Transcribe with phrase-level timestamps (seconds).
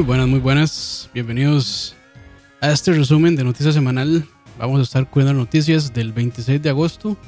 [0.00, 1.10] Muy buenas, muy buenas.
[1.12, 1.94] Bienvenidos
[2.62, 4.26] a este resumen de noticias semanal.
[4.58, 7.18] Vamos a estar cubriendo noticias del 26 de agosto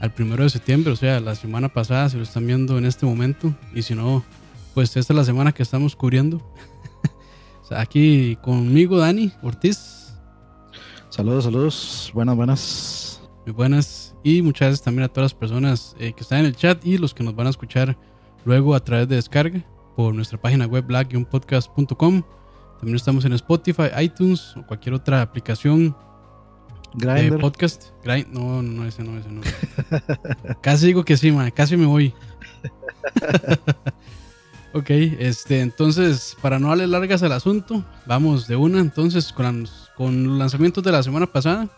[0.00, 3.04] al 1 de septiembre, o sea, la semana pasada, si lo están viendo en este
[3.04, 3.54] momento.
[3.74, 4.24] Y si no,
[4.72, 6.38] pues esta es la semana que estamos cubriendo.
[7.62, 10.14] o sea, aquí conmigo, Dani Ortiz.
[11.10, 12.10] Saludos, saludos.
[12.14, 13.20] Buenas, buenas.
[13.44, 14.14] Muy buenas.
[14.22, 16.96] Y muchas gracias también a todas las personas eh, que están en el chat y
[16.96, 17.98] los que nos van a escuchar
[18.46, 19.62] luego a través de descarga
[19.96, 22.22] por nuestra página web black-podcast.com.
[22.78, 25.96] También estamos en Spotify, iTunes o cualquier otra aplicación
[26.94, 27.90] de podcast.
[28.04, 29.40] Grind, no, no, ese no, ese no.
[30.60, 32.14] casi digo que sí, man, casi me voy.
[34.72, 40.26] ok, este, entonces, para no darle largas al asunto, vamos de una entonces con, con
[40.26, 41.68] los lanzamientos de la semana pasada.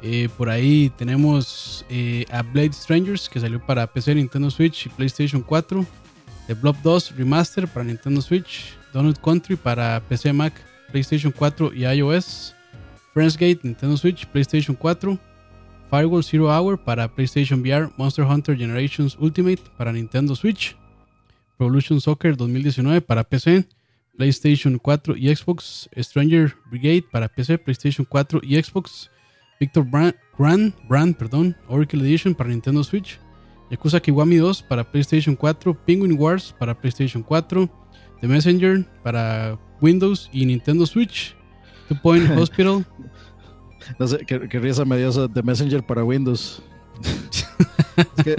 [0.00, 4.88] Eh, por ahí tenemos eh, a Blade Strangers que salió para PC, Nintendo Switch y
[4.90, 5.84] PlayStation 4.
[6.48, 8.72] The Blob 2 Remaster para Nintendo Switch.
[8.94, 10.54] Donut Country para PC, Mac,
[10.90, 12.54] PlayStation 4 y iOS.
[13.12, 15.18] Friendsgate, Nintendo Switch, PlayStation 4.
[15.90, 17.90] Firewall Zero Hour para PlayStation VR.
[17.98, 20.74] Monster Hunter Generations Ultimate para Nintendo Switch.
[21.58, 23.66] Revolution Soccer 2019 para PC,
[24.16, 25.90] PlayStation 4 y Xbox.
[25.98, 29.10] Stranger Brigade para PC, PlayStation 4 y Xbox.
[29.60, 30.14] Victor Brand,
[30.88, 33.18] Brand, perdón, Oracle Edition para Nintendo Switch,
[33.70, 37.68] Yakuza Kiwami 2 para PlayStation 4, Penguin Wars para PlayStation 4,
[38.20, 41.36] The Messenger para Windows y Nintendo Switch,
[41.88, 42.86] Two Point Hospital.
[43.98, 46.62] no sé, qué, risa me dio The Messenger para Windows.
[47.02, 48.36] es que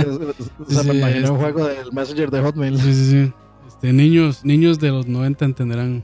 [0.86, 2.78] me imaginé un juego del Messenger de Hotmail.
[2.80, 3.34] Sí, sí, sí.
[3.68, 6.04] Este, niños, niños de los 90 entenderán.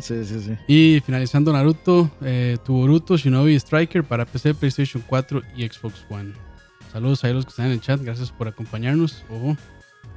[0.00, 0.56] Sí, sí, sí.
[0.66, 6.32] Y finalizando Naruto, eh, tu Boruto Shinobi Striker para PC, PlayStation 4 y Xbox One.
[6.92, 9.24] Saludos a los que están en el chat, gracias por acompañarnos.
[9.30, 9.56] Ojo.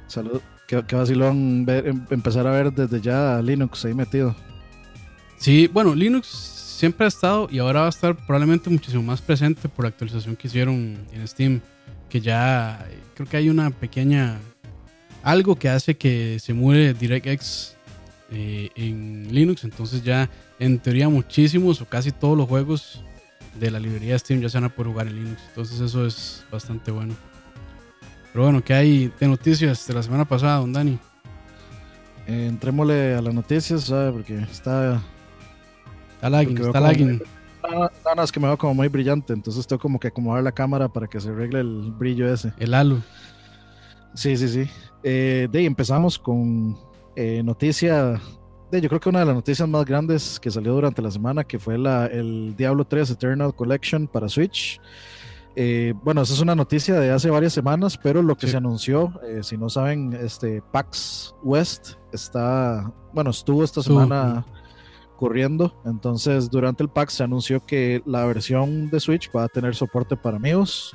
[0.08, 4.36] Salud, qué, qué vacilón ver, em, empezar a ver desde ya Linux ahí metido.
[5.38, 9.68] Sí, bueno, Linux siempre ha estado y ahora va a estar probablemente muchísimo más presente
[9.70, 11.60] por la actualización que hicieron en Steam.
[12.10, 14.38] Que ya eh, creo que hay una pequeña.
[15.22, 17.74] Algo que hace que se muere DirectX
[18.30, 19.64] eh, en Linux.
[19.64, 20.28] Entonces ya
[20.58, 23.02] en teoría muchísimos o casi todos los juegos
[23.58, 25.42] de la librería Steam ya se van a poder jugar en Linux.
[25.48, 27.14] Entonces eso es bastante bueno.
[28.32, 30.98] Pero bueno, ¿qué hay de noticias de la semana pasada, don Dani?
[32.26, 34.12] Eh, entrémosle a las noticias, ¿sabes?
[34.12, 35.02] Porque está...
[36.16, 37.22] Está lagging, está lagging.
[37.70, 40.88] No, es que me veo como muy brillante, entonces tengo como que acomodar la cámara
[40.88, 42.52] para que se arregle el brillo ese.
[42.58, 42.98] El halo.
[44.14, 44.70] Sí, sí, sí.
[45.02, 46.76] Eh, de ahí empezamos con
[47.16, 48.20] eh, noticia,
[48.72, 51.58] yo creo que una de las noticias más grandes que salió durante la semana, que
[51.58, 54.80] fue la, el Diablo 3 Eternal Collection para Switch.
[55.54, 59.12] Eh, bueno, esa es una noticia de hace varias semanas, pero lo que se anunció,
[59.24, 64.44] eh, si no saben, este PAX West está, bueno, estuvo esta semana
[65.16, 65.74] corriendo.
[65.86, 70.16] Entonces, durante el PAX se anunció que la versión de Switch va a tener soporte
[70.16, 70.94] para amigos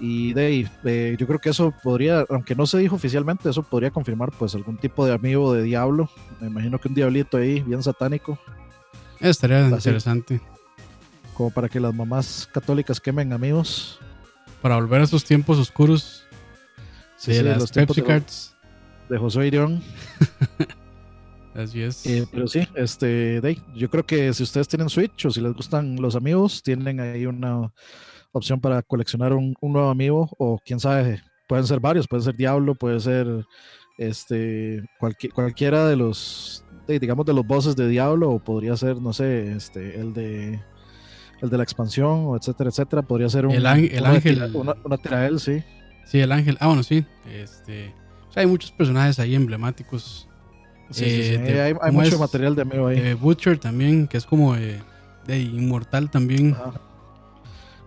[0.00, 4.30] y de, yo creo que eso podría, aunque no se dijo oficialmente, eso podría confirmar
[4.38, 6.08] pues algún tipo de amigo de diablo.
[6.40, 8.38] Me imagino que un diablito ahí, bien satánico.
[9.20, 10.40] Estaría interesante.
[11.34, 13.98] Como para que las mamás católicas quemen amigos.
[14.62, 16.24] Para volver a esos tiempos oscuros.
[17.16, 18.54] Sí, de las los Pepsi Cards.
[19.08, 19.82] De, José Irión.
[21.54, 22.06] Así es.
[22.06, 25.52] Eh, pero sí, este, de, yo creo que si ustedes tienen Switch o si les
[25.54, 27.72] gustan los amigos, tienen ahí una
[28.32, 32.74] opción para coleccionar un, nuevo amigo o quién sabe, pueden ser varios, puede ser Diablo,
[32.74, 33.26] puede ser
[33.98, 34.84] este
[35.34, 40.00] cualquiera de los digamos de los bosses de Diablo o podría ser no sé este
[40.00, 40.60] el de
[41.42, 43.02] el de la expansión o etcétera etcétera.
[43.02, 45.62] Podría ser un el, ángel una, una sí.
[46.06, 46.56] Sí el ángel.
[46.60, 47.04] Ah bueno sí.
[47.26, 47.94] Este
[48.34, 50.28] hay muchos personajes ahí emblemáticos
[50.90, 53.14] sí, eh, hay, mucho material de amigo ahí.
[53.14, 54.80] Butcher también que es como de,
[55.28, 56.56] inmortal también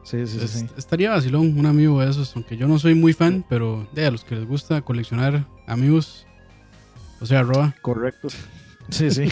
[0.04, 0.68] Sí, sí, sí.
[0.78, 4.12] Estaría vacilón un amigo de esos, aunque yo no soy muy fan, pero de a
[4.12, 6.26] los que les gusta coleccionar amigos,
[7.20, 7.76] o sea, Roa.
[7.82, 8.28] Correcto.
[8.90, 9.30] Sí, sí.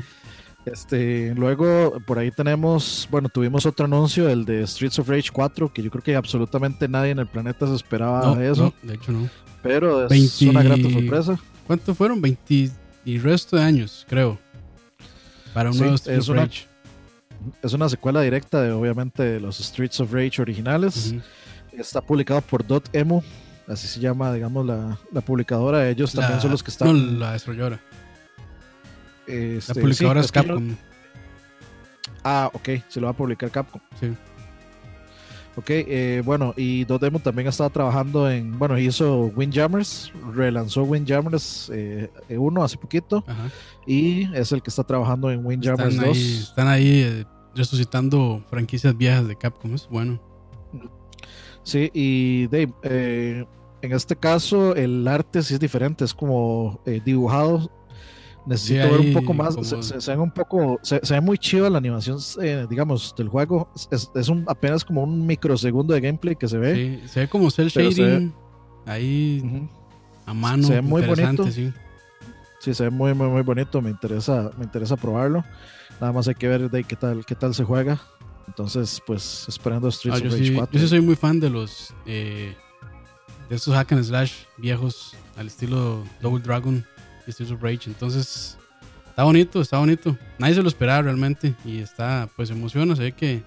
[0.64, 5.70] este, luego por ahí tenemos, bueno, tuvimos otro anuncio, el de Streets of Rage 4,
[5.70, 8.72] que yo creo que absolutamente nadie en el planeta se esperaba de eso.
[8.82, 9.28] de hecho no.
[9.62, 11.38] Pero es una grata sorpresa.
[11.66, 12.22] ¿Cuánto fueron?
[12.22, 12.70] 20
[13.04, 14.38] y resto de años, creo.
[15.52, 16.75] Para un nuevo Streets of Rage
[17.62, 21.14] es una secuela directa de obviamente de los Streets of Rage originales.
[21.72, 23.22] Está publicado por Dot Emo,
[23.68, 25.88] así se llama, digamos, la, publicadora.
[25.88, 26.88] Ellos también son los que están.
[26.88, 27.80] No, la desarrolladora.
[29.26, 30.76] Este, la publicadora es Capcom.
[32.24, 33.80] Ah, ok, se lo va a publicar Capcom.
[34.00, 34.14] Sí.
[35.56, 41.74] Ok, eh, bueno, y Dodemo también estaba trabajando en, bueno, hizo Windjammers, relanzó Windjammers 1
[41.78, 42.10] eh,
[42.62, 43.24] hace poquito,
[43.86, 46.16] y es el que está trabajando en Windjammers 2.
[46.18, 47.24] están ahí eh,
[47.54, 50.20] resucitando franquicias viejas de Capcom, es bueno.
[51.62, 53.46] Sí, y Dave,
[53.80, 57.70] en este caso el arte sí es diferente, es como dibujado
[58.46, 59.56] Necesito ver un poco más.
[59.64, 60.78] Se, ve un poco.
[60.82, 63.68] Se, ve muy chido la animación, eh, digamos, del juego.
[63.90, 67.00] Es, un, apenas como un microsegundo de gameplay que se ve.
[67.02, 68.32] Sí, se ve como cel shading.
[68.86, 69.68] ahí
[70.26, 70.66] a mano.
[70.66, 71.50] Se ve muy bonito.
[71.50, 71.72] Sí.
[72.60, 72.74] sí.
[72.74, 73.82] se ve muy, muy, muy bonito.
[73.82, 75.44] Me interesa, me interesa probarlo.
[76.00, 78.00] Nada más hay que ver de qué tal, qué tal se juega.
[78.46, 80.72] Entonces, pues, esperando Streets ah, of Rage 4.
[80.72, 81.92] Yo sí soy muy fan de los.
[82.06, 82.54] Eh,
[83.48, 86.84] de estos hack and slash viejos al estilo Double Dragon
[87.32, 87.82] Streets of Rage.
[87.86, 88.58] Entonces,
[89.08, 90.16] está bonito, está bonito.
[90.38, 91.54] Nadie se lo esperaba realmente.
[91.64, 93.42] Y está, pues emociona, se ve que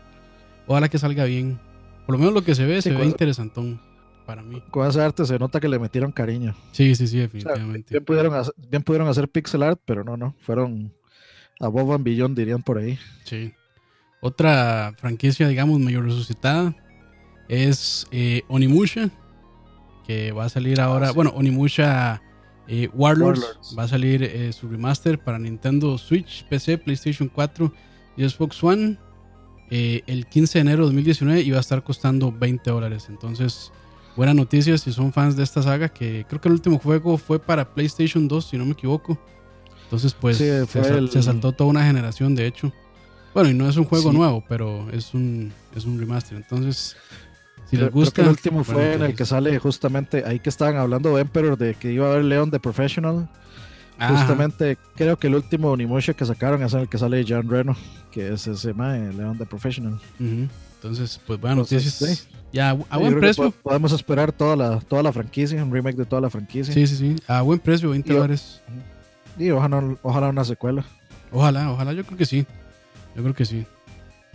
[0.68, 1.60] ojalá que salga bien.
[2.06, 3.80] Por lo menos lo que se ve, se ve interesantón
[4.26, 4.62] para mí.
[4.72, 6.56] Con ese arte se nota que le metieron cariño.
[6.72, 7.92] Sí, sí, sí, definitivamente.
[7.92, 10.36] bien, pudieron hacer, bien pudieron hacer pixel art, pero no, no.
[10.40, 10.94] Fueron
[11.60, 12.98] a Bob and Billón, dirían por ahí.
[13.24, 13.54] Sí.
[14.22, 16.76] Otra franquicia, digamos, medio resucitada
[17.48, 19.10] es eh, Onimusha,
[20.06, 21.10] que va a salir ahora.
[21.10, 22.22] Ah, bueno, Onimusha
[22.72, 27.74] eh, Warlords, va a salir eh, su remaster para Nintendo Switch, PC, PlayStation 4
[28.16, 29.00] y Xbox One
[29.72, 33.08] eh, el 15 de enero de 2019 y va a estar costando 20 dólares.
[33.10, 33.72] Entonces,
[34.16, 37.40] buenas noticias si son fans de esta saga, que creo que el último juego fue
[37.40, 39.18] para PlayStation 2, si no me equivoco.
[39.86, 42.72] Entonces, pues se, saltó toda una generación, de hecho.
[43.34, 46.38] Bueno, y no es un juego nuevo, pero es un, es un remaster.
[46.38, 46.96] Entonces,
[47.70, 48.22] si les gusta.
[48.22, 51.76] el último fue en el que sale justamente ahí que estaban hablando de Emperor de
[51.76, 53.30] que iba a haber Leon de Professional.
[54.00, 57.76] Justamente creo que el último Onimusha que sacaron es en el que sale John Reno,
[58.12, 60.00] que es ese mae, Leon de Professional.
[60.20, 62.28] Entonces, pues bueno, noticias.
[62.52, 63.52] Ya, a buen precio.
[63.52, 66.74] Podemos esperar toda la, toda la franquicia, un remake de toda la franquicia.
[66.74, 67.16] Sí, sí, sí.
[67.28, 68.62] A buen precio, 20 dólares.
[69.38, 70.86] Y ojalá, ojalá una secuela.
[71.32, 72.46] Ojalá, ojalá, yo creo que sí.
[73.16, 73.66] Yo creo que sí.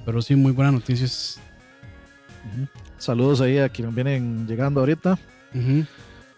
[0.04, 1.40] Pero sí, muy buenas noticias.
[2.98, 5.18] Saludos ahí a quienes vienen llegando ahorita.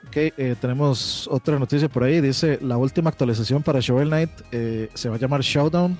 [0.08, 2.20] Ok, eh, tenemos otra noticia por ahí.
[2.20, 5.96] Dice, la última actualización para Shovel Knight eh, se va a llamar Showdown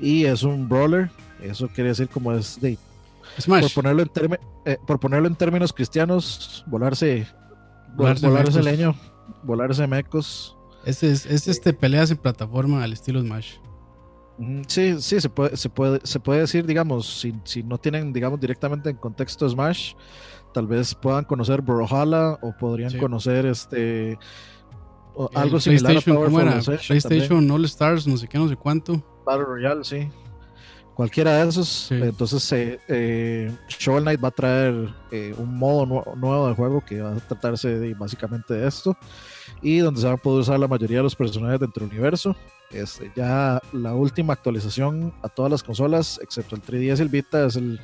[0.00, 1.10] y es un brawler.
[1.42, 2.78] Eso quiere decir como es de...
[3.46, 7.26] Por ponerlo, en eh, por ponerlo en términos cristianos, volarse,
[7.96, 8.94] volarse, volarse leño,
[9.42, 10.56] volarse mecos.
[10.84, 13.54] Este es, es este peleas en plataforma al estilo Smash.
[14.66, 18.40] Sí, sí, se puede, se puede, se puede decir, digamos, si, si no tienen, digamos,
[18.40, 19.94] directamente en contexto Smash,
[20.52, 24.18] tal vez puedan conocer Brawlhalla o podrían conocer este
[25.34, 29.02] algo similar a Powerful PlayStation All Stars, no sé qué, no sé cuánto.
[29.24, 30.08] Battle Royale, sí.
[30.94, 31.90] Cualquiera de esos.
[31.90, 37.00] Entonces, eh, eh, Shovel Knight va a traer eh, un modo nuevo de juego que
[37.00, 38.96] va a tratarse de, básicamente de esto.
[39.64, 42.36] Y donde se van a poder usar la mayoría de los personajes dentro del universo.
[42.70, 47.46] Este, ya la última actualización a todas las consolas, excepto el 3DS y el Vita,
[47.46, 47.80] es el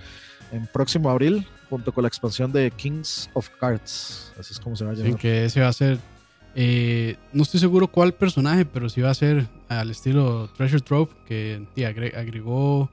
[0.52, 4.32] en próximo abril, junto con la expansión de Kings of Cards.
[4.38, 5.18] Así es como se va a llamar.
[5.18, 5.98] que ese va a ser.
[6.54, 11.10] Eh, no estoy seguro cuál personaje, pero sí va a ser al estilo Treasure Trove,
[11.26, 11.66] que
[12.16, 12.90] agregó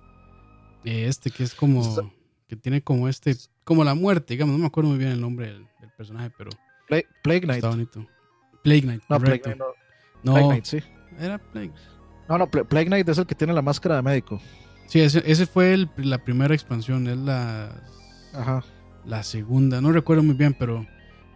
[0.83, 2.11] eh, este que es como.
[2.47, 3.35] que tiene como este.
[3.63, 4.53] como la muerte, digamos.
[4.53, 5.67] No me acuerdo muy bien el nombre del,
[5.97, 6.51] personaje, pero.
[6.87, 7.57] Plague, Knight.
[7.57, 8.05] Está bonito.
[8.67, 9.03] Plague Knight.
[9.07, 10.33] No, Plague Knight, no.
[10.33, 10.79] Plague Knight, sí.
[11.19, 11.71] Era Plague.
[12.27, 14.41] No, no, Plague Knight es el que tiene la máscara de médico.
[14.87, 17.71] Sí, ese, ese fue la primera expansión, es la,
[18.33, 18.63] Ajá.
[19.05, 20.85] la segunda, no recuerdo muy bien, pero,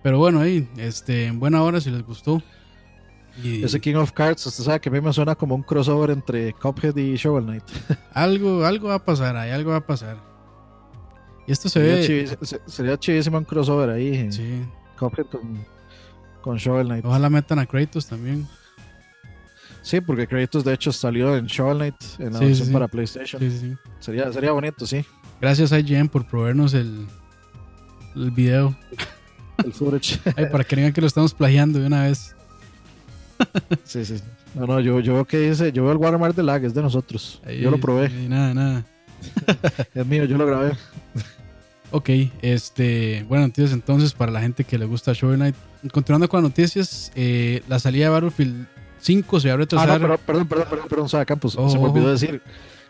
[0.03, 2.43] pero bueno, ahí, este, en buena hora si les gustó.
[3.41, 6.51] Ese King of Cards, usted sabe que a mí me suena como un crossover entre
[6.51, 7.63] Cuphead y Shovel Knight.
[8.13, 10.17] algo, algo va a pasar ahí, algo va a pasar.
[11.47, 12.37] Y esto se ve.
[12.65, 14.29] sería chivísimo un crossover ahí.
[14.33, 14.63] Sí.
[14.99, 15.65] Cuphead con,
[16.41, 17.05] con Shovel Knight.
[17.05, 18.47] Ojalá metan a Kratos también.
[19.81, 23.77] Sí, porque Kratos de hecho salió en Shovel Knight en la versión para PlayStation.
[23.99, 25.05] Sería, sería bonito, sí.
[25.39, 27.07] Gracias a IGN por proveernos el,
[28.15, 28.75] el video.
[29.63, 30.17] El footage.
[30.51, 32.35] para que digan que lo estamos plagiando de una vez.
[33.83, 34.15] sí, sí.
[34.55, 36.81] No, no, yo, yo veo que dice, yo veo el watermark de lag, es de
[36.81, 37.41] nosotros.
[37.61, 38.09] yo lo probé.
[38.27, 38.85] nada, nada.
[39.93, 40.71] es mío, yo lo grabé.
[41.91, 42.09] ok,
[42.41, 45.55] este, bueno, noticias entonces para la gente que le gusta Shovel Knight.
[45.91, 48.67] Continuando con las noticias, eh, la salida de Battlefield
[48.99, 49.89] 5 se va a retrasar.
[49.89, 51.53] Ah, perdón, perdón, perdón, perdón, perdón Campos.
[51.53, 51.91] se me oh.
[51.91, 52.41] olvidó decir,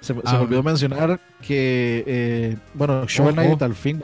[0.01, 4.01] se, me ah, olvidó mencionar que, eh, bueno, Shovel Knight al fin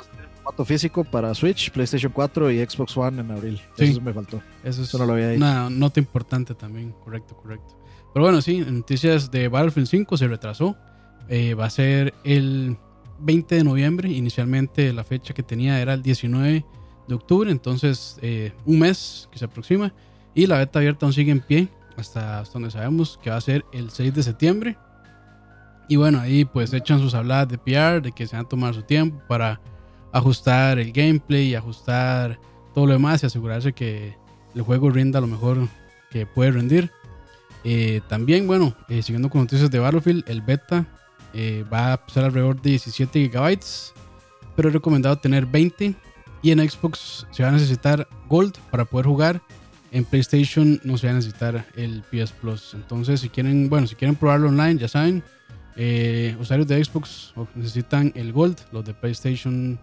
[0.47, 3.61] formato físico para Switch, PlayStation 4 y Xbox One en abril.
[3.77, 4.41] Eso me faltó.
[4.63, 5.43] Eso, es no lo había dicho.
[5.43, 7.77] Una nota importante también, correcto, correcto.
[8.13, 10.77] Pero bueno, sí, noticias de Battlefield 5 se retrasó.
[11.27, 12.77] Eh, va a ser el
[13.19, 14.09] 20 de noviembre.
[14.09, 16.65] Inicialmente la fecha que tenía era el 19
[17.07, 19.93] de octubre, entonces eh, un mes que se aproxima.
[20.33, 23.65] Y la beta abierta aún sigue en pie hasta, donde sabemos que va a ser
[23.71, 24.77] el 6 de septiembre.
[25.87, 28.73] Y bueno, ahí pues echan sus habladas de PR, de que se van a tomar
[28.73, 29.59] su tiempo para
[30.11, 32.39] ajustar el gameplay y ajustar
[32.73, 34.15] todo lo demás y asegurarse que
[34.53, 35.67] el juego rinda lo mejor
[36.11, 36.91] que puede rendir.
[37.63, 40.85] Eh, también, bueno, eh, siguiendo con noticias de Battlefield, el beta
[41.71, 43.59] va a ser alrededor de 17 GB,
[44.55, 45.95] pero es recomendado tener 20.
[46.47, 49.41] Y en Xbox se va a necesitar Gold para poder jugar.
[49.91, 52.73] En PlayStation no se va a necesitar el PS Plus.
[52.73, 55.21] Entonces, si quieren, bueno, si quieren probarlo online, ya saben,
[56.39, 59.77] usuarios de Xbox necesitan el Gold, los de PlayStation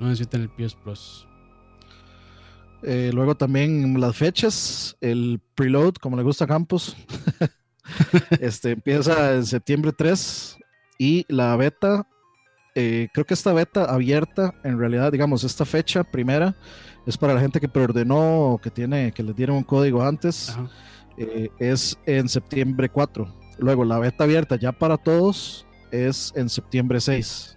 [0.00, 1.26] no necesitan el PS Plus.
[2.82, 6.96] Eh, luego también las fechas, el preload, como le gusta a Campos,
[8.40, 10.56] este, empieza en septiembre 3
[10.96, 12.08] y la beta,
[12.78, 16.54] eh, creo que esta beta abierta, en realidad, digamos, esta fecha primera
[17.06, 20.54] es para la gente que preordenó o que tiene, que les dieron un código antes,
[21.16, 23.26] eh, es en septiembre 4.
[23.60, 27.56] Luego la beta abierta ya para todos es en septiembre 6.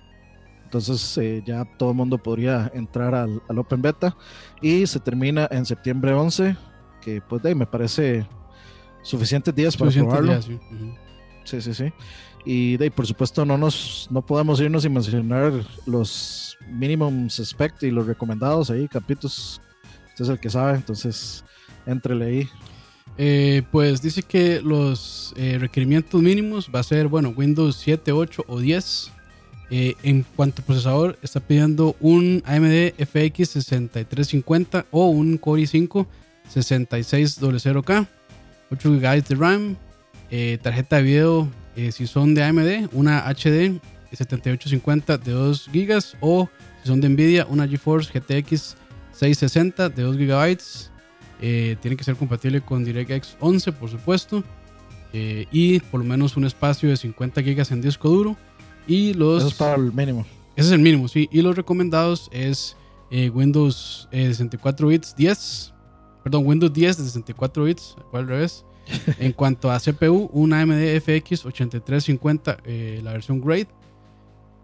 [0.64, 4.16] Entonces eh, ya todo el mundo podría entrar al, Open Beta
[4.62, 6.56] y se termina en septiembre 11,
[7.02, 8.26] que pues de ahí me parece
[9.02, 10.42] suficientes días para probarlo.
[10.42, 10.58] sí.
[11.44, 11.94] Sí, sí,
[12.46, 15.54] Y de ahí, por supuesto no nos no podemos irnos sin mencionar
[15.86, 19.62] los minimums spec y los recomendados ahí, capítulos.
[20.10, 21.44] Usted es el que sabe, entonces
[21.86, 22.50] entrele ahí.
[23.18, 28.46] Eh, pues dice que los eh, requerimientos mínimos va a ser, bueno, Windows 7, 8
[28.48, 29.12] o 10
[29.72, 36.08] eh, en cuanto a procesador, está pidiendo un AMD FX 6350 o un Core i5
[36.54, 38.08] 6600K,
[38.72, 39.78] 8 GB de RAM,
[40.32, 43.80] eh, tarjeta de video eh, si son de AMD, una HD
[44.12, 46.50] 7850 de 2 GB o
[46.82, 48.76] si son de Nvidia, una GeForce GTX
[49.12, 50.58] 660 de 2 GB.
[51.82, 54.44] tiene que ser compatible con DirectX 11, por supuesto.
[55.14, 58.38] y por lo menos un espacio de 50 GB en disco duro
[58.90, 60.26] y los, Eso es para el mínimo.
[60.56, 61.30] Ese es el mínimo, sí.
[61.32, 62.76] Y los recomendados es
[63.12, 65.74] eh, Windows 64 eh, bits 10.
[66.24, 68.66] Perdón, Windows 10 de 64 bits, al revés.
[69.20, 73.68] en cuanto a CPU, una AMD FX 8350, eh, la versión Grade.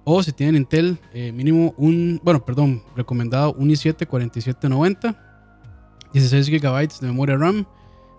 [0.04, 1.00] O si tienen Intel,
[1.34, 5.26] mínimo un, bueno, perdón, recomendado un i7 4790.
[6.14, 7.66] 16 GB de memoria RAM.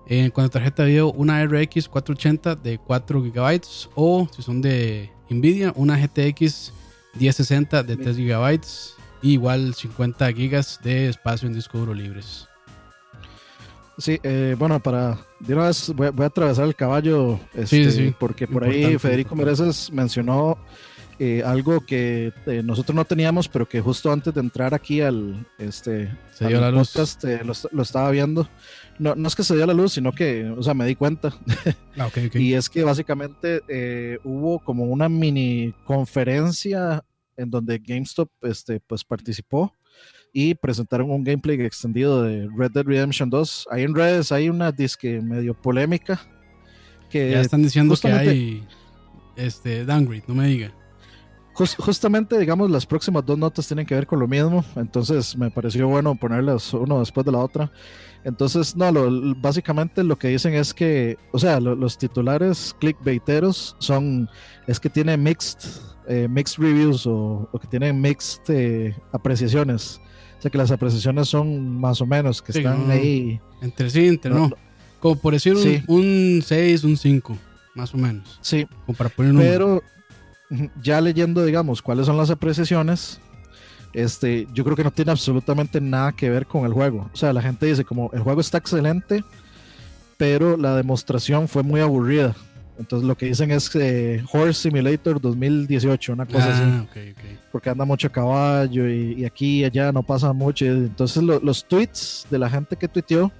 [0.08, 3.60] En cuanto a tarjeta de video, una RX 480 de 4 GB.
[3.94, 6.72] O si son de Nvidia, una GTX
[7.18, 8.60] 1060 de 3 GB
[9.22, 12.46] y igual 50 GB de espacio en disco duro libres.
[13.98, 18.64] Sí, eh, bueno, para de una vez voy, a atravesar el caballo, este, porque por
[18.64, 20.58] ahí Federico Mereces mencionó
[21.18, 25.46] eh, algo que eh, nosotros no teníamos, pero que justo antes de entrar aquí al,
[25.58, 28.46] este, Se dio la podcast lo, lo, estaba viendo.
[28.98, 31.34] No, no, es que se dio la luz, sino que, o sea, me di cuenta.
[31.98, 37.02] Ah, y es que básicamente eh, hubo como una mini conferencia
[37.34, 39.72] en donde GameStop este, pues, participó
[40.38, 43.68] y presentaron un gameplay extendido de Red Dead Redemption 2.
[43.70, 46.20] Ahí en redes hay una disque medio polémica.
[47.08, 48.62] Que ya están diciendo que hay
[49.34, 50.74] este, downgrade, no me diga.
[51.54, 55.88] justamente, digamos, las próximas dos notas tienen que ver con lo mismo, entonces me pareció
[55.88, 57.72] bueno ponerlas uno después de la otra.
[58.22, 64.28] Entonces, no, lo, básicamente lo que dicen es que, o sea, los titulares clickbaiteros son,
[64.66, 65.60] es que tiene mixed,
[66.06, 69.98] eh, mixed reviews o, que tienen mixed eh, apreciaciones.
[70.38, 73.40] O sea, que las apreciaciones son más o menos, que están ahí.
[73.62, 74.50] Entre sí, entre no.
[75.00, 77.38] Como por decir un, 6, un 5,
[77.74, 78.38] más o menos.
[78.42, 78.66] Sí.
[78.84, 79.82] Como para poner Pero
[80.82, 83.20] ya leyendo, digamos, cuáles son las apreciaciones,
[83.92, 87.08] este, yo creo que no tiene absolutamente nada que ver con el juego.
[87.12, 89.24] O sea, la gente dice como el juego está excelente,
[90.16, 92.34] pero la demostración fue muy aburrida.
[92.78, 96.62] Entonces lo que dicen es que Horse Simulator 2018, una cosa así.
[96.62, 96.86] Ah,
[97.50, 100.66] Porque anda mucho a caballo y, aquí y allá no pasa mucho.
[100.66, 103.32] Entonces los tweets de la gente que tuiteó,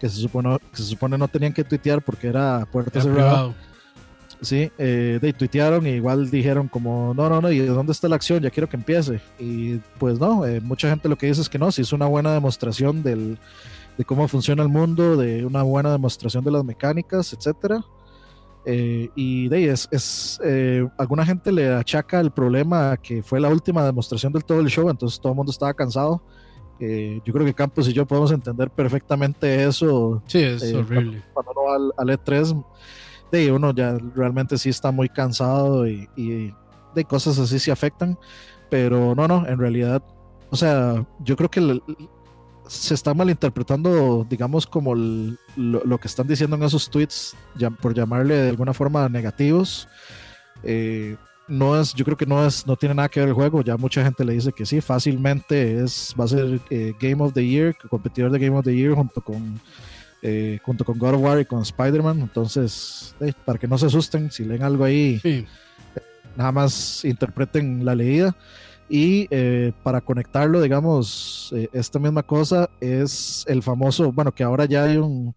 [0.00, 3.52] que se supone, que se supone no tenían que tuitear porque era puerta cerrada
[4.44, 8.16] Sí, eh, de tuitearon y igual dijeron como, no, no, no, ¿y dónde está la
[8.16, 8.42] acción?
[8.42, 9.20] Ya quiero que empiece.
[9.38, 12.06] Y pues no, eh, mucha gente lo que dice es que no, si es una
[12.06, 13.38] buena demostración del,
[13.96, 17.82] de cómo funciona el mundo, de una buena demostración de las mecánicas, etcétera.
[18.66, 23.38] Eh, y de ahí es, es eh, alguna gente le achaca el problema que fue
[23.38, 26.22] la última demostración del todo el show, entonces todo el mundo estaba cansado.
[26.80, 30.22] yo creo que Campos y yo podemos entender perfectamente eso.
[30.26, 31.22] Sí, es horrible.
[31.32, 32.64] Cuando, uno va al, al E3
[33.50, 36.08] uno ya realmente sí está muy cansado y,
[36.94, 38.18] de cosas así se afectan.
[38.70, 40.02] Pero no, no, en realidad,
[40.50, 41.80] o sea, yo creo que
[42.66, 47.36] se está malinterpretando, digamos, como lo, que están diciendo en esos tweets,
[47.80, 49.88] por llamarle de alguna forma negativos.
[50.62, 51.16] Eh,
[51.46, 53.62] no es, yo creo que no es, no tiene nada que ver el juego.
[53.62, 57.34] Ya mucha gente le dice que sí, fácilmente es, va a ser eh, Game of
[57.34, 59.60] the Year, competidor de Game of the Year junto con
[60.22, 62.20] eh, junto con God of War y con Spider-Man.
[62.20, 65.20] Entonces, para que no se asusten, si leen algo ahí,
[66.34, 68.34] nada más interpreten la leída.
[68.88, 74.66] Y eh, para conectarlo, digamos, eh, esta misma cosa es el famoso, bueno, que ahora
[74.66, 75.34] ya hay un,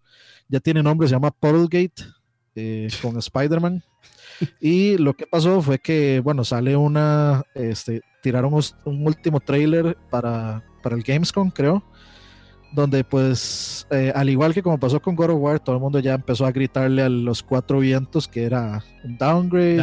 [0.48, 2.04] ya tiene nombre, se llama Portalgate
[2.54, 3.82] eh, con Spider-Man.
[4.60, 10.64] Y lo que pasó fue que, bueno, sale una, este, tiraron un último trailer para,
[10.82, 11.82] para el Gamescom, creo,
[12.70, 15.98] donde pues eh, al igual que como pasó con God of War, todo el mundo
[16.00, 19.76] ya empezó a gritarle a los cuatro vientos que era un downgrade,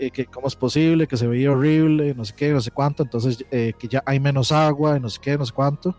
[0.00, 3.02] Y, que, cómo es posible, que se veía horrible, no sé qué, no sé cuánto,
[3.02, 5.96] entonces eh, que ya hay menos agua y no sé qué, no sé cuánto.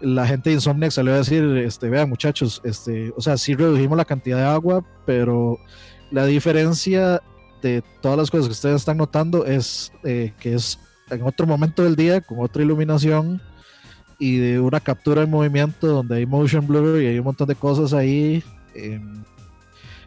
[0.00, 3.98] La gente de Insomniac salió a decir, este, vean muchachos, este, o sea, sí redujimos
[3.98, 5.58] la cantidad de agua, pero
[6.10, 7.20] la diferencia
[7.60, 10.78] de todas las cosas que ustedes están notando es eh, que es
[11.10, 13.42] en otro momento del día, con otra iluminación,
[14.18, 17.54] y de una captura en movimiento donde hay motion blur y hay un montón de
[17.54, 18.42] cosas ahí.
[18.74, 19.22] Em,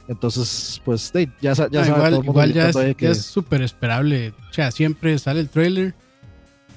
[0.07, 4.33] entonces, pues ya, ya igual, igual ya es súper esperable.
[4.49, 5.93] O sea, siempre sale el trailer.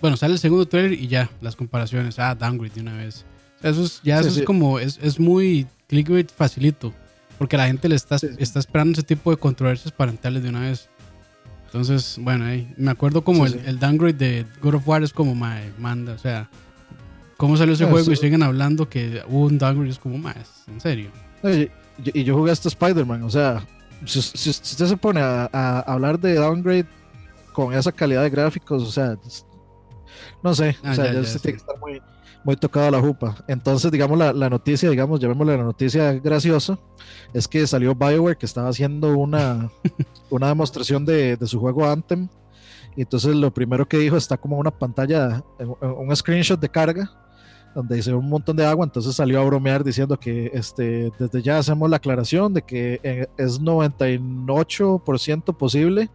[0.00, 2.18] Bueno, sale el segundo trailer y ya, las comparaciones.
[2.18, 3.24] Ah, downgrade de una vez.
[3.62, 6.94] eso es, ya eso es como, es, es muy clickbait facilito.
[7.38, 10.60] Porque la gente le está, está esperando ese tipo de controversias para entrarle de una
[10.60, 10.88] vez.
[11.66, 15.34] Entonces, bueno, ahí, me acuerdo como el, el, downgrade de God of War es como,
[15.34, 16.48] manda, o sea,
[17.44, 19.90] cómo salió ese juego y siguen hablando que hubo un downgrade.
[19.90, 21.10] Es como más, en serio.
[21.42, 23.62] Y, yo jugué hasta Spider-Man, o sea,
[24.06, 26.86] si, usted se pone a, hablar de downgrade
[27.52, 29.18] con esa calidad de gráficos, o sea,
[30.42, 32.00] no sé, o ah, sea, ya, tiene que estar muy,
[32.44, 33.36] muy tocado a la jupa.
[33.46, 36.78] Entonces, digamos, la, la, noticia, digamos, llamémosle la noticia graciosa,
[37.34, 39.70] es que salió Bioware que estaba haciendo una,
[40.30, 42.26] una demostración de, de, su juego Anthem.
[42.96, 47.23] Y entonces lo primero que dijo está como una pantalla, un screenshot de carga
[47.74, 51.58] donde dice un montón de agua, entonces salió a bromear diciendo que este, desde ya
[51.58, 56.10] hacemos la aclaración de que eh, es 98% posible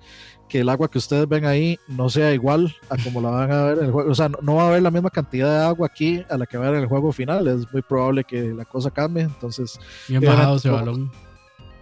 [0.50, 3.63] que el agua que ustedes ven ahí no sea igual a como la van a
[3.65, 4.12] ver en el juego.
[4.12, 6.58] O sea, no, va a haber la misma cantidad de agua aquí a la que
[6.58, 7.48] va a haber en el juego final.
[7.48, 9.24] Es muy probable que la cosa cambie.
[9.24, 11.12] Entonces, bien bajado ese balón.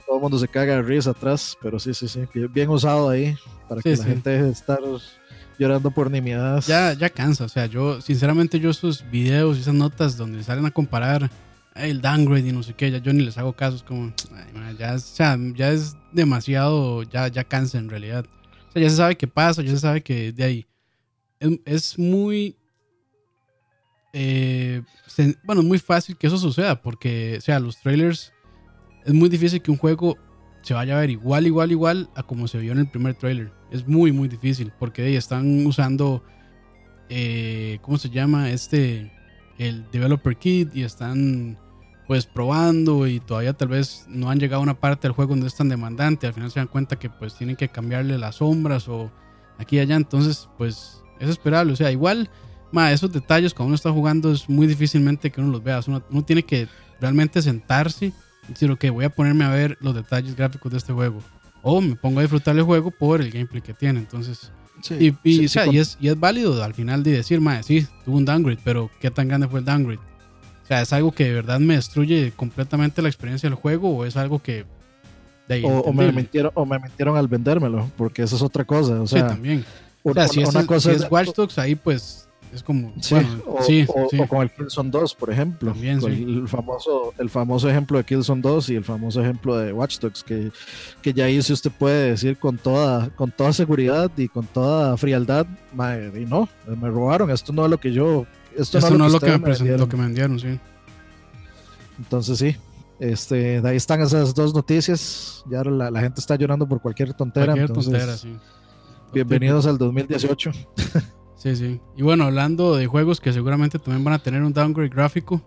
[0.06, 2.26] Todo el mundo se caga de risa atrás, pero sí, sí, sí.
[2.50, 3.36] Bien, usado ahí
[3.68, 4.80] para que la gente deje de estar
[5.58, 6.67] llorando por nimiedades.
[6.67, 10.65] Ya, ya cansa, o sea, yo, sinceramente, yo esos videos y esas notas donde salen
[10.65, 11.30] a comparar
[11.76, 14.13] el downgrade y no sé qué, ya yo ni les hago caso, es como,
[14.78, 18.26] ya, o sea, ya es demasiado, ya, ya cansa en realidad.
[18.70, 20.67] O sea, ya se sabe qué pasa, ya se sabe que de ahí.
[21.65, 22.56] Es, muy.
[24.13, 24.82] Eh,
[25.43, 28.34] bueno, es muy fácil que eso suceda, porque, o sea, los trailers.
[29.06, 30.17] Es muy difícil que un juego
[30.67, 33.53] se vaya a ver igual, igual, igual a como se vio en el primer trailer.
[33.71, 36.25] Es muy, muy difícil porque ahí están usando,
[37.08, 38.49] eh, ¿cómo se llama?
[38.49, 39.10] Este,
[39.58, 41.58] el Developer Kit y están
[42.06, 45.47] pues probando y todavía tal vez no han llegado a una parte del juego donde
[45.47, 46.27] es tan demandante.
[46.27, 49.10] Al final se dan cuenta que pues tienen que cambiarle las sombras o
[49.58, 49.95] aquí y allá.
[49.95, 51.71] Entonces pues es esperable.
[51.71, 52.30] O sea, igual,
[52.73, 55.80] ma, esos detalles cuando uno está jugando es muy difícilmente que uno los vea.
[55.88, 56.67] uno tiene que
[56.99, 58.12] realmente sentarse
[58.47, 61.21] decir, ok, voy a ponerme a ver los detalles gráficos de este juego.
[61.62, 63.99] O me pongo a disfrutar el juego por el gameplay que tiene.
[63.99, 64.51] Entonces,
[64.99, 67.88] y, y, o sea, y, es, y, es, válido al final de decir, madre, sí,
[68.05, 69.99] tuvo un downgrade, pero ¿qué tan grande fue el downgrade?
[70.63, 74.05] O sea, ¿es algo que de verdad me destruye completamente la experiencia del juego o
[74.05, 74.65] es algo que...
[75.63, 79.01] o, me mentieron, o me mentieron al vendérmelo, porque eso es otra cosa.
[79.01, 79.65] O sea, sí, también.
[80.03, 83.86] O sea, si, una, cosa es Watch Dogs, ahí pues es como, sí, o, sí,
[84.27, 85.73] con el Killzone 2, por ejemplo.
[85.81, 90.23] el, famoso, el famoso ejemplo de Killzone 2 y el famoso ejemplo de Watch Dogs,
[90.23, 90.51] que,
[91.01, 94.95] que ya ahí si usted puede decir con toda, con toda seguridad y con toda
[94.97, 98.25] frialdad, madre, no, me robaron, esto no es lo que yo...
[98.55, 100.60] Esto, no, es lo que, me, lo que me vendieron, sí.
[101.99, 102.55] Entonces sí,
[102.99, 105.43] este, de ahí están esas dos noticias.
[105.47, 107.53] Ya la, la gente está llorando por cualquier tontera.
[107.53, 108.36] Cualquier tontera, sí.
[109.13, 110.51] Bienvenidos al 2018.
[111.38, 111.80] Sí, sí.
[111.95, 115.41] Y bueno, hablando de juegos que seguramente también van a tener un downgrade gráfico.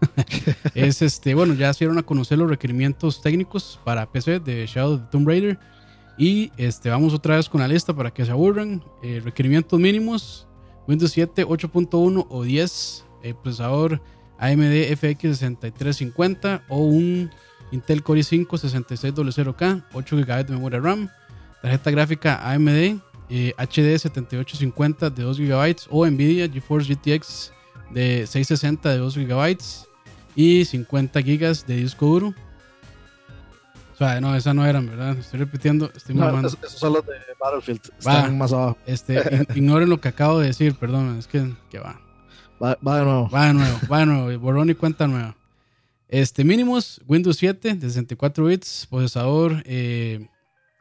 [0.74, 4.94] es este, bueno, ya se dieron a conocer los requerimientos técnicos para PC de Shadow
[4.94, 5.58] of Tomb Raider.
[6.16, 8.84] Y este, vamos otra vez con la lista para que se aburran.
[9.02, 10.46] Eh, requerimientos mínimos:
[10.86, 14.00] Windows 7, 8.1 o 10, el procesador
[14.38, 17.30] AMD FX 6350 o un
[17.72, 21.08] Intel Core i5 6600K, 8 GB de memoria RAM,
[21.60, 27.52] tarjeta gráfica AMD eh, HD 7850 de 2 GB o Nvidia GeForce GTX
[27.90, 29.58] de 660 de 2 GB
[30.36, 32.34] y 50 GB de disco duro.
[33.94, 35.16] O sea, no, esas no eran, ¿verdad?
[35.16, 37.80] Estoy repitiendo, estoy No, esos, esos son los de Battlefield.
[38.06, 38.18] Va.
[38.18, 38.76] Están más abajo.
[38.86, 39.22] Este,
[39.54, 42.00] ignoren lo que acabo de decir, perdón, es que, que va.
[42.62, 43.30] Va, va de nuevo.
[43.30, 45.36] Va de nuevo, va de nuevo, borrón y cuenta nueva.
[46.08, 50.28] Este, mínimos, Windows 7 de 64 bits, procesador eh,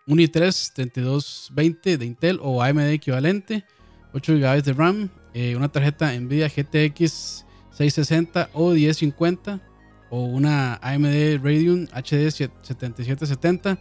[0.08, 3.66] un i3 3220 de Intel o AMD equivalente,
[4.14, 9.62] 8 GB de RAM, eh, una tarjeta Nvidia GTX 660 o 1050
[10.10, 13.80] o una AMD Radeon HD 7770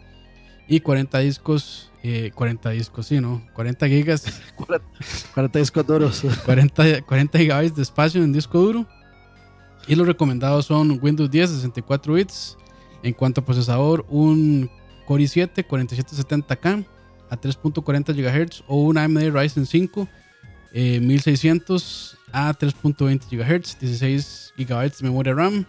[0.68, 3.46] y 40 discos, eh, 40 discos, sí, ¿no?
[3.52, 4.24] 40 gigas
[5.34, 6.22] 40 discos duros.
[6.44, 8.86] 40, 40 GB de espacio en disco duro.
[9.86, 12.56] Y los recomendados son Windows 10 64 bits.
[13.02, 14.70] En cuanto a procesador, un
[15.12, 16.86] Core i7 4770K
[17.28, 20.08] a 3.40 GHz o un AMD Ryzen 5
[20.72, 25.66] eh, 1600 a 3.20 GHz, 16 GB de memoria RAM,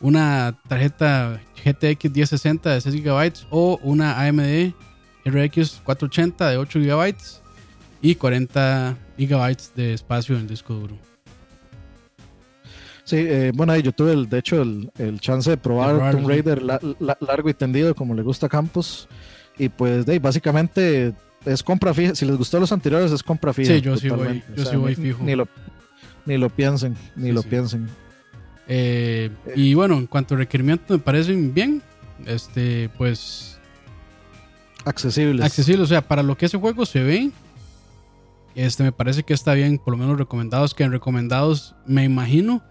[0.00, 4.72] una tarjeta GTX 1060 de 6 GB o una AMD
[5.26, 7.14] RX 480 de 8 GB
[8.00, 10.96] y 40 GB de espacio en el disco duro.
[13.08, 16.28] Sí, eh, bueno, ahí yo tuve, el, de hecho, el, el chance de probar Tomb.
[16.28, 19.08] Raider la- la- largo y tendido, como le gusta a Campos.
[19.56, 21.14] Y pues, de básicamente
[21.46, 22.14] es compra fija.
[22.14, 23.72] Si les gustó los anteriores, es compra fija.
[23.74, 24.42] Sí, yo sí voy-
[24.94, 25.24] sí fijo.
[25.24, 25.48] Ni lo,
[26.26, 27.48] ni lo piensen, ni Sí, lo sí.
[27.48, 27.88] piensen.
[28.68, 31.80] Eh, y bueno, en cuanto a requerimientos me parecen bien.
[32.26, 33.58] Este, pues
[34.84, 35.46] Accesibles.
[35.46, 35.82] accesible.
[35.82, 37.30] O sea, para lo que ese juego se ve,
[38.54, 39.78] este me parece que está bien.
[39.78, 42.62] Por lo menos recomendados, que en recomendados me imagino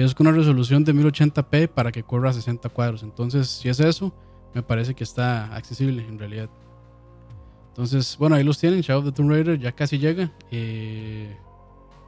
[0.00, 3.02] que es con una resolución de 1080p para que corra a 60 cuadros.
[3.02, 4.14] Entonces, si es eso,
[4.54, 6.48] me parece que está accesible en realidad.
[7.68, 8.80] Entonces, bueno, ahí los tienen.
[8.80, 10.32] Shadow of the Tomb Raider ya casi llega.
[10.50, 11.36] Eh,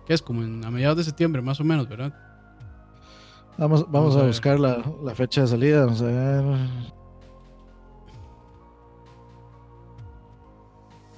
[0.07, 2.15] que es como en- a mediados de septiembre, más o menos, ¿verdad?
[3.59, 5.85] Vamos, vamos, Vamos a buscar la, la fecha de salida.
[5.85, 6.45] Vamos a ver.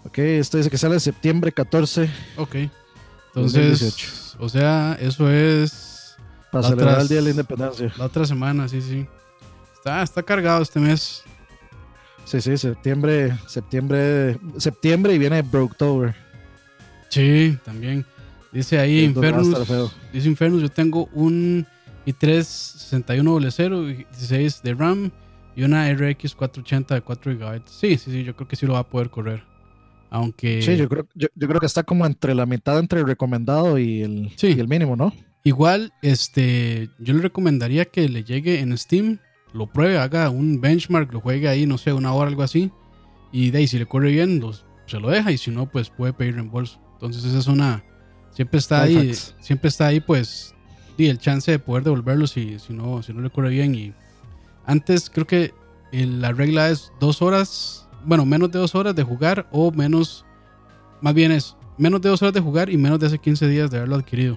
[0.07, 2.57] Ok, esto dice que sale septiembre 14 Ok.
[3.29, 4.09] Entonces, 2018.
[4.41, 5.84] o sea, eso es
[6.63, 7.93] para celebrar el Día de la Independencia.
[7.97, 9.07] la otra semana, sí, sí.
[9.75, 11.23] Está, está cargado este mes.
[12.25, 16.15] Sí, sí, septiembre, septiembre, septiembre y viene Brooktober.
[17.11, 18.05] Sí, también.
[18.51, 19.67] Dice ahí Infernus.
[19.67, 19.91] feo.
[20.13, 21.67] Dice Infernus, yo tengo un
[22.07, 25.11] i3 6100 y 16 de RAM
[25.57, 27.63] y una RX 480 de 4 GB.
[27.67, 29.43] Sí, sí, sí, yo creo que sí lo va a poder correr.
[30.11, 33.07] Aunque Sí, yo creo, yo, yo creo que está como entre la mitad entre el
[33.07, 34.55] recomendado y el, Sí.
[34.57, 35.13] y el mínimo, ¿no?
[35.45, 39.19] Igual, este, yo le recomendaría que le llegue en Steam,
[39.53, 42.73] lo pruebe, haga un benchmark, lo juegue ahí, no sé, una hora, algo así.
[43.31, 45.91] Y de ahí, si le corre bien, los- se lo deja y si no, pues
[45.91, 46.81] puede pedir reembolso.
[46.95, 47.85] Entonces esa es una...
[48.33, 50.55] Siempre está ahí, siempre está ahí, pues,
[50.97, 53.75] y el chance de poder devolverlo si, si, no, si no le corre bien.
[53.77, 53.95] Y
[54.67, 55.55] antes creo que
[55.93, 60.25] la regla es dos horas, bueno, menos de dos horas de jugar o menos,
[61.01, 63.71] más bien es menos de dos horas de jugar y menos de hace 15 días
[63.71, 64.37] de haberlo adquirido.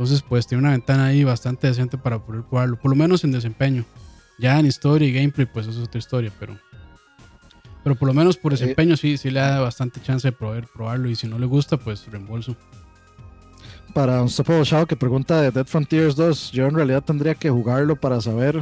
[0.00, 3.32] Entonces, pues tiene una ventana ahí bastante decente para poder probarlo, por lo menos en
[3.32, 3.84] desempeño.
[4.38, 6.56] Ya en historia y gameplay, pues eso es otra historia, pero...
[7.84, 11.10] Pero por lo menos por desempeño sí, sí le da bastante chance de poder probarlo
[11.10, 12.56] y si no le gusta, pues reembolso.
[13.92, 17.94] Para Unstoppable Shadow que pregunta de Dead Frontiers 2, yo en realidad tendría que jugarlo
[17.94, 18.58] para saber.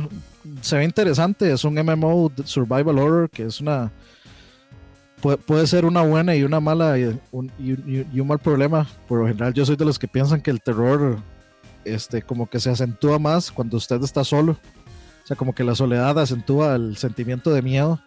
[0.61, 3.93] Se ve interesante, es un MMO Survival Horror que es una.
[5.23, 8.87] Puede, puede ser una buena y una mala y un, y un- mal problema.
[9.09, 11.19] Por lo general, yo soy de los que piensan que el terror,
[11.85, 14.53] este, como que se acentúa más cuando usted está solo.
[14.53, 18.01] O sea, como que la soledad acentúa el sentimiento de miedo.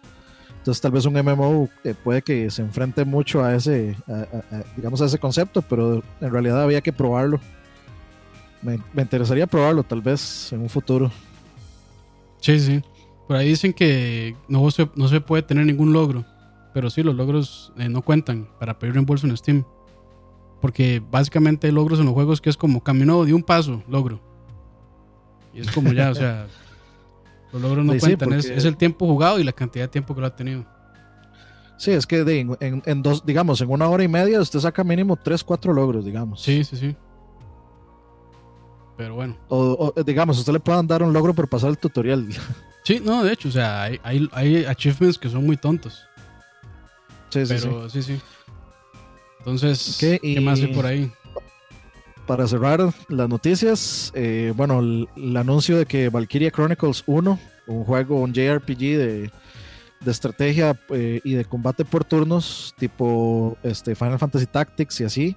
[0.58, 3.96] Entonces, tal vez un MMO eh, puede que se enfrente mucho a ese,
[4.76, 7.40] digamos, a ese concepto, pero en realidad había que probarlo.
[8.62, 11.10] Me, me interesaría probarlo, tal vez en un futuro.
[12.40, 12.82] Sí, sí.
[13.26, 16.24] Por ahí dicen que no se, no se puede tener ningún logro.
[16.74, 19.64] Pero sí, los logros eh, no cuentan para pedir reembolso en Steam.
[20.60, 24.20] Porque básicamente hay logros en los juegos que es como caminó de un paso, logro.
[25.52, 26.46] Y es como ya, o sea,
[27.52, 28.32] los logros no Sí, cuentan.
[28.34, 30.64] es, el tiempo jugado y la cantidad de tiempo que lo ha tenido.
[31.76, 34.84] Sí, es que de- en, en dos, digamos, en una hora y media usted saca
[34.84, 36.40] mínimo 3, 4 logros, digamos.
[36.40, 36.96] Sí, sí, sí.
[38.96, 39.36] Pero bueno.
[39.48, 42.28] O, o, digamos, usted le puedan dar un logro por pasar el tutorial.
[42.84, 46.04] Sí, no, de hecho, o sea, hay, hay, hay achievements que son muy tontos.
[47.32, 47.66] Sí, sí, sí.
[47.68, 48.20] pero sí, sí.
[49.38, 51.10] Entonces, ¿qué más hay por ahí?
[52.26, 57.84] Para cerrar las noticias, eh, bueno, el, el anuncio de que Valkyria Chronicles 1, un
[57.84, 59.30] juego, un JRPG de,
[60.04, 65.36] de estrategia eh, y de combate por turnos, tipo este, Final Fantasy Tactics y así,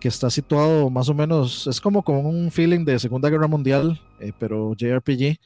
[0.00, 4.00] que está situado más o menos, es como con un feeling de Segunda Guerra Mundial,
[4.20, 5.38] eh, pero JRPG.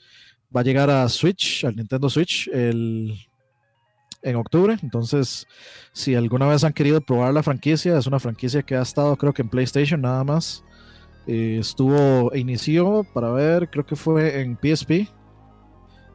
[0.54, 3.14] Va a llegar a Switch, al Nintendo Switch, el,
[4.26, 4.76] en octubre.
[4.82, 5.46] Entonces,
[5.92, 9.32] si alguna vez han querido probar la franquicia, es una franquicia que ha estado creo
[9.32, 10.64] que en PlayStation nada más.
[11.26, 15.08] Eh, estuvo, inició para ver, creo que fue en PSP,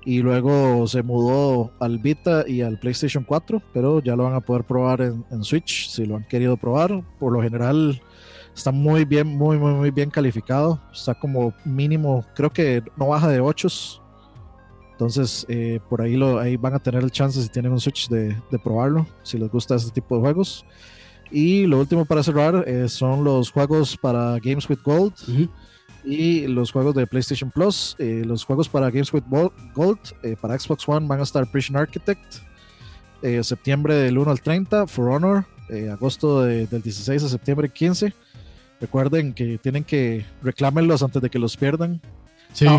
[0.04, 4.42] y luego se mudó al Vita y al PlayStation 4, pero ya lo van a
[4.42, 7.04] poder probar en, Switch si lo han querido probar.
[7.20, 8.02] Por lo general
[8.56, 10.82] está muy bien, muy, muy, muy bien calificado.
[10.92, 14.01] Está como mínimo, creo que no baja de 8.
[15.02, 18.08] Entonces, eh, por ahí, lo, ahí van a tener el chance si tienen un Switch
[18.08, 20.64] de, probarlo, si les gusta este tipo de juegos.
[21.32, 25.16] Y lo último para cerrar eh, son los juegos para Games with Gold
[26.04, 27.96] y los juegos de PlayStation Plus.
[27.98, 29.24] Eh, los juegos para Games with
[29.74, 32.36] Gold eh, para Xbox One van a estar Prison Architect,
[33.24, 35.46] eh, septiembre del 1 al 30, For Honor,
[35.92, 38.14] agosto del 16 a septiembre 15.
[38.80, 42.02] Recuerden que tienen que reclámenlos antes de que los pierdan.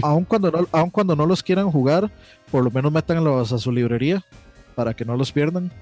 [0.02, 2.10] Aun, cuando no, aun cuando no los quieran jugar,
[2.50, 4.24] por lo menos métanlos a su librería
[4.74, 5.72] para que no los pierdan.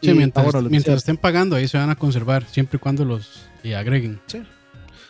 [0.00, 4.20] mientras, ah, mientras estén pagando, ahí se van a conservar, siempre y cuando los agreguen.
[4.26, 4.42] Sí.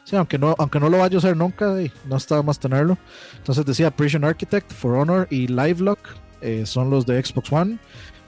[0.05, 2.99] Sí, aunque no, aunque no lo vaya a usar nunca, no está más tenerlo.
[3.37, 5.99] Entonces decía Prison Architect, For Honor y Livelock
[6.41, 7.79] eh, son los de Xbox One.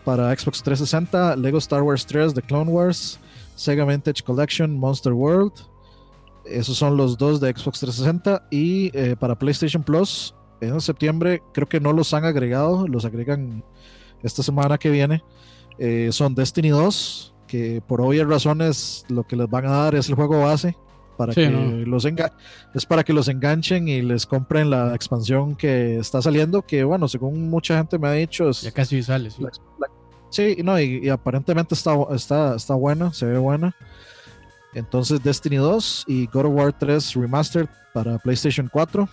[0.05, 3.19] Para Xbox 360, Lego Star Wars 3 The Clone Wars,
[3.57, 5.53] Sega Vintage Collection, Monster World.
[6.47, 8.49] Esos son los dos de Xbox 360.
[8.51, 13.65] Y eh, para PlayStation Plus, en septiembre, creo que no los han agregado, los agregan
[14.23, 15.23] esta semana que viene.
[15.79, 20.09] Eh, son Destiny 2, que por obvias razones lo que les van a dar es
[20.09, 20.77] el juego base
[21.17, 21.49] para que
[21.87, 22.05] los
[22.75, 27.09] es para que los enganchen y les compren la expansión que está saliendo, que bueno,
[27.09, 29.31] según mucha gente me ha dicho, es, ya casi sale.
[29.31, 29.45] Sí,
[30.31, 33.77] sí no, y, aparentemente está, está, está buena, se ve buena.
[34.75, 39.09] Entonces Destiny 2 y God of War 3 Remastered para PlayStation 4.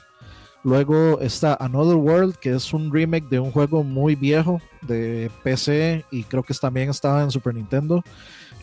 [0.64, 6.06] Luego está Another World, que es un remake de un juego muy viejo de PC
[6.12, 8.04] y creo que también estaba en Super Nintendo.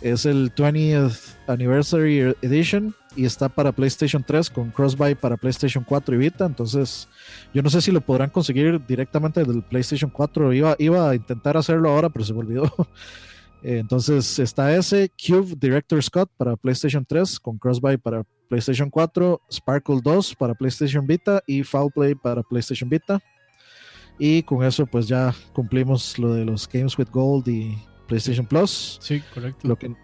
[0.01, 6.15] Es el 20th Anniversary Edition y está para PlayStation 3 con Crossbuy para PlayStation 4
[6.15, 6.47] y Vita.
[6.47, 7.09] Entonces,
[7.53, 10.53] yo no sé si lo podrán conseguir directamente del PlayStation 4.
[10.53, 12.73] Iba, iba a intentar hacerlo ahora, pero se me olvidó.
[13.63, 20.01] Entonces está ese Cube Director Scott para PlayStation 3 con Crossbuy para PlayStation 4, Sparkle
[20.03, 23.21] 2 para PlayStation Vita y Foul Play para PlayStation Vita.
[24.19, 28.99] Y con eso pues ya cumplimos lo de los Games with Gold y PlayStation Plus.
[29.01, 29.67] Sí, correcto.
[29.67, 29.95] Lo que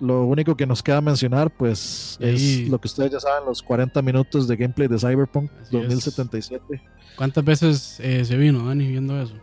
[0.00, 4.00] lo único que nos queda mencionar, pues, es lo que ustedes ya saben, los 40
[4.00, 6.82] minutos de gameplay de Cyberpunk 2077.
[7.16, 9.34] ¿Cuántas veces eh, se vino, Dani, viendo eso?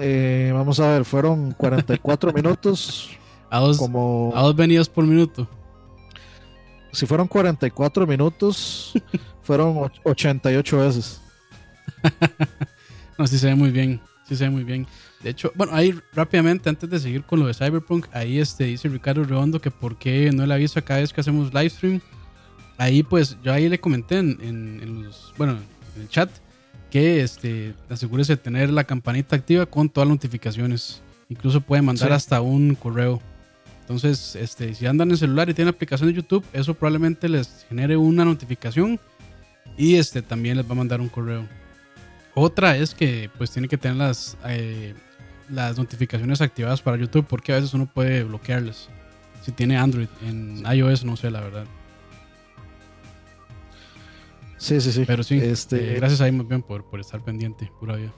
[0.00, 3.10] Eh, vamos a ver, fueron 44 minutos.
[3.48, 5.48] A dos, como, a dos venidas por minuto.
[6.92, 8.94] Si fueron 44 minutos,
[9.42, 11.20] fueron 88 veces.
[13.18, 14.00] no, sí se ve muy bien.
[14.26, 14.86] Sí se ve muy bien.
[15.22, 18.88] De hecho, bueno, ahí rápidamente, antes de seguir con lo de Cyberpunk, ahí este, dice
[18.88, 22.00] Ricardo Redondo que por qué no le avisa cada vez que hacemos live stream.
[22.78, 25.58] Ahí pues yo ahí le comenté en, en, los, bueno,
[25.94, 26.30] en el chat
[26.90, 31.02] que este, asegúrese de tener la campanita activa con todas las notificaciones.
[31.28, 33.20] Incluso puede mandar hasta un correo.
[33.80, 37.66] Entonces, este, si andan en el celular y tienen aplicación de YouTube, eso probablemente les
[37.68, 38.98] genere una notificación
[39.76, 41.46] y este, también les va a mandar un correo.
[42.34, 44.94] Otra es que pues tiene que tener las eh,
[45.48, 48.88] las notificaciones activadas para YouTube porque a veces uno puede bloquearlas.
[49.42, 51.64] Si tiene Android, en iOS no sé la verdad.
[54.66, 55.04] Sí, sí, sí.
[55.06, 55.92] Pero sí, este...
[55.92, 58.12] Eh, gracias ahí muy bien por, por estar pendiente, pura vida.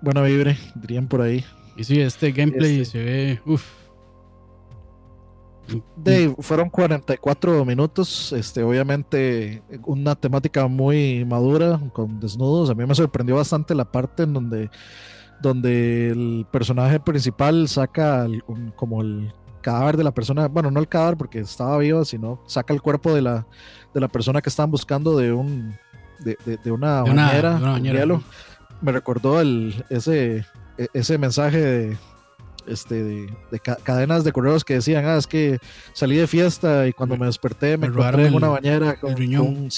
[0.00, 1.44] Buena vibre, dirían por ahí.
[1.76, 3.62] Y sí, este gameplay este se ve, uff.
[5.96, 12.70] Dave, fueron 44 minutos, este, obviamente una temática muy madura con desnudos.
[12.70, 14.70] A mí me sorprendió bastante la parte en donde
[15.42, 18.26] donde el personaje principal saca
[18.76, 22.74] como el cadáver de la persona, bueno, no el cadáver porque estaba vivo, sino saca
[22.74, 23.46] el cuerpo de la,
[23.94, 25.74] de la persona que estaban buscando de un
[26.20, 28.22] de, de, una, bañera, hielo.
[28.82, 30.44] Me recordó el, ese,
[30.78, 31.98] e, ese mensaje de,
[32.66, 35.58] este, de, cadenas de correos que decían, ah, es que
[35.92, 39.68] salí de fiesta y cuando me, desperté me, encontré en una bañera con, un,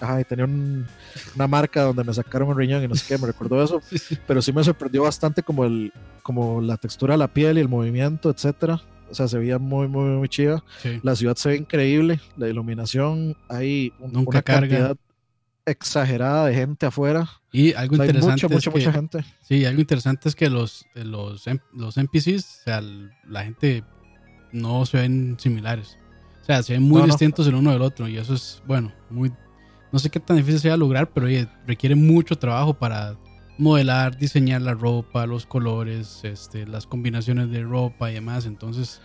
[0.00, 3.26] ajá, y tenía una marca donde me sacaron un riñón y no sé qué, me
[3.26, 3.80] recordó eso,
[4.26, 5.92] pero sí me sorprendió bastante como, el,
[6.22, 8.80] como la textura de la piel y el movimiento, etcétera.
[9.12, 10.64] O sea, se veía muy, muy, muy chida.
[11.04, 14.68] La ciudad se ve increíble, la iluminación, hay Nunca una carga.
[14.68, 14.96] cantidad
[15.66, 17.28] exagerada de gente afuera.
[17.52, 19.24] Y algo O sea, hay interesante mucha, mucha, es que, mucha gente.
[19.42, 23.84] Sí, algo interesante es que los, los, M- los NPCs, o sea, la gente
[24.52, 25.98] no se ven similares.
[26.40, 27.12] O sea, se ven muy No, no.
[27.12, 28.08] distintos el uno del otro.
[28.08, 29.30] Y eso es, bueno, muy.
[29.92, 33.14] No sé qué tan difícil sea lograr, pero oye, requiere mucho trabajo para
[33.62, 38.46] modelar, diseñar la ropa, los colores, este, las combinaciones de ropa y demás.
[38.46, 39.00] Entonces,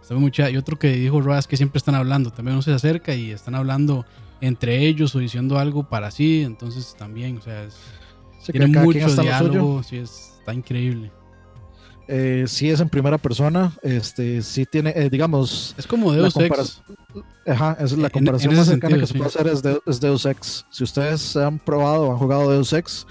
[0.00, 0.50] está muy chida.
[0.50, 3.54] Y otro que dijo Roas que siempre están hablando, también uno se acerca y están
[3.54, 4.04] hablando
[4.40, 6.42] entre ellos o diciendo algo para sí.
[6.42, 7.76] Entonces, también, o sea, es-
[8.50, 11.12] tiene mucho en diálogo, sí, es, está increíble.
[12.08, 13.72] Eh, sí es en primera persona.
[13.82, 16.82] Este, sí tiene, eh, digamos, Es como Deus Ex.
[17.46, 19.80] Ajá, es la En- comparación en ese más cercana que se puede hacer es, de-
[19.86, 20.66] es Deus Ex.
[20.70, 23.06] Si ustedes han probado o han jugado Deus Ex,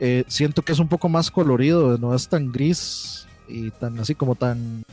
[0.00, 4.14] eh, siento que es un poco más colorido, no es tan gris y tan así
[4.14, 4.84] como tan...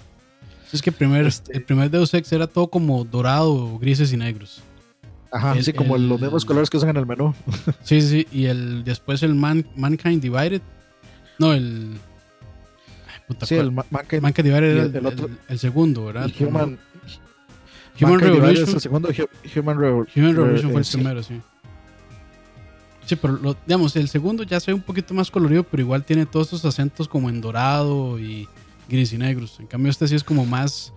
[0.73, 4.17] Es que el primer, Este- el primer Deus Ex era todo como dorado, grises y
[4.17, 4.61] negros.
[5.31, 7.33] Ajá, El- así como el- los mismos colores que usan en el menú.
[7.83, 8.27] Sí, sí, sí.
[8.31, 10.61] Y el, después el Man- Mankind Divided.
[11.39, 11.97] No, el.
[13.07, 16.29] Ay, puta, Sí, el Ma- Mankind, Mankind Divided era el- otro- el- segundo, ¿verdad?
[16.39, 16.79] Human,
[17.99, 18.67] Human Mankind Revolution.
[18.69, 20.97] es el segundo, Hu- Human, Revol- Human Revolution eh, fue el sí.
[20.97, 21.33] primero, sí.
[21.35, 21.41] Sí,
[23.15, 26.25] pero lo- digamos, el segundo ya se ve un poquito más colorido, pero igual tiene
[26.25, 28.47] todos esos acentos como en dorado y
[28.89, 29.59] gris y negros.
[29.59, 30.91] En cambio, este sí es como más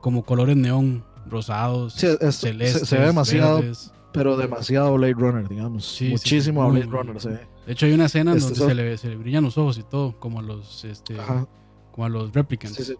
[0.00, 3.92] como colores neón, rosados, Sí, es- celestes, se ve demasiado, verdes.
[4.12, 5.84] pero demasiado Blade Runner, digamos.
[5.86, 6.96] Sí, sí, Muchísimo muy, Blade muy.
[6.96, 7.40] Runner, se ve.
[7.66, 9.76] De hecho, hay una escena en Este, donde se le, se le brillan los ojos
[9.78, 11.46] y todo, como a los, este, Ajá.
[11.92, 12.76] como a los replicants.
[12.76, 12.94] Sí, sí.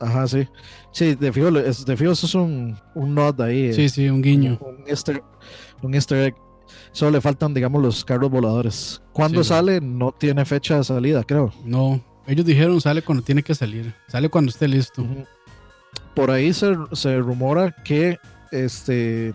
[0.00, 0.46] Ajá, sí.
[0.92, 3.72] Sí, de fijo, es- de fijo eso es un, un nod ahí.
[3.72, 4.58] Sí, eh, sí, un guiño.
[4.60, 5.22] Un, un easter,
[5.82, 6.34] un easter egg.
[6.92, 9.02] Solo le faltan, digamos, los carros voladores.
[9.12, 9.48] ¿Cuándo Sí.
[9.50, 9.80] sale?
[9.80, 11.52] No tiene fecha de salida, creo.
[11.64, 15.06] No, ellos dijeron sale cuando tiene que salir, sale cuando esté listo.
[16.14, 18.18] Por ahí se, se rumora que
[18.50, 19.32] este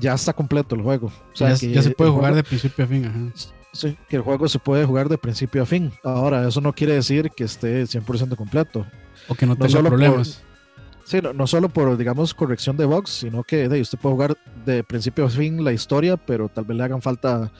[0.00, 1.06] ya está completo el juego.
[1.08, 3.48] O sea, ya, que ya se puede jugar juego- de principio a fin, ajá.
[3.72, 5.92] sí, que el juego se puede jugar de principio a fin.
[6.02, 8.86] Ahora, eso no quiere decir que esté 100% completo.
[9.28, 10.42] O que no No tenga por- problemas.
[11.04, 14.38] Sí, no, no solo por, digamos, corrección de bugs, sino que de, usted puede jugar
[14.64, 17.52] de principio a fin la historia, pero tal vez le hagan falta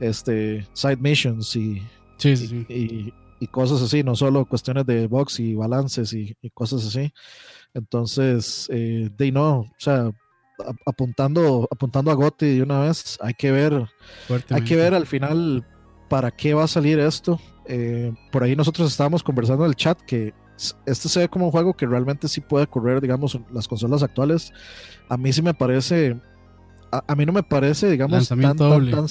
[0.00, 1.82] este, side missions y,
[2.18, 2.66] Sí, sí, sí.
[2.68, 7.12] y, y cosas así, no solo cuestiones de bugs y balances y, y cosas así.
[7.74, 10.10] Entonces, eh, de no, o sea,
[10.86, 13.86] apuntando, apuntando a Gotti de una vez, hay que ver,
[14.50, 15.66] hay que ver al final
[16.08, 17.38] para qué va a salir esto.
[17.66, 20.32] Eh, por ahí nosotros estábamos conversando en el chat que
[20.86, 24.52] este se ve como un juego que realmente sí puede correr, digamos, las consolas actuales.
[25.08, 26.18] A mí sí me parece,
[26.90, 29.06] a, a mí no me parece, digamos, tan, tan, tan,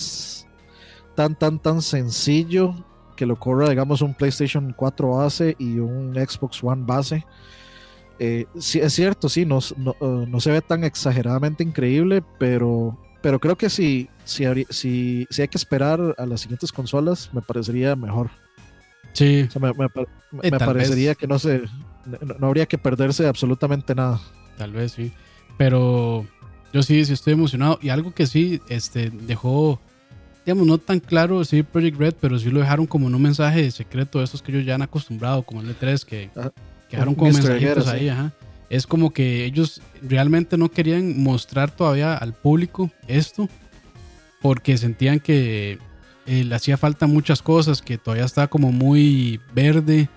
[1.15, 2.73] tan, tan, tan sencillo
[3.15, 7.25] que lo corra, digamos, un PlayStation 4 base y un Xbox One base.
[8.19, 12.97] Eh, sí, es cierto, sí, no, no, eh, no se ve tan exageradamente increíble, pero,
[13.21, 17.41] pero creo que si, si, si, si hay que esperar a las siguientes consolas, me
[17.41, 18.29] parecería mejor.
[19.15, 19.88] Sí, O sea, me, me
[20.43, 21.17] me- parecería vez.
[21.17, 21.63] que no se
[22.06, 24.19] no, no habría que perderse absolutamente nada.
[24.58, 25.12] tal vez sí.
[25.58, 26.25] Pero
[26.73, 27.80] yo sí, sí estoy emocionado.
[27.82, 29.80] Y algo que sí este, dejó,
[30.45, 33.71] digamos, no tan claro sí Project Red, pero sí lo dejaron como en un mensaje
[33.71, 36.51] secreto, esos que ellos ya han acostumbrado, como el E3, que, Ajá.
[36.89, 38.10] que dejaron como egg mensajitos ahí, sí.
[38.10, 38.34] ajá.
[38.69, 43.47] Es como que ellos realmente no querían mostrar todavía al público esto,
[44.41, 45.78] porque sentían que
[46.25, 50.09] eh, le hacía falta muchas cosas, que todavía estaba como muy verde,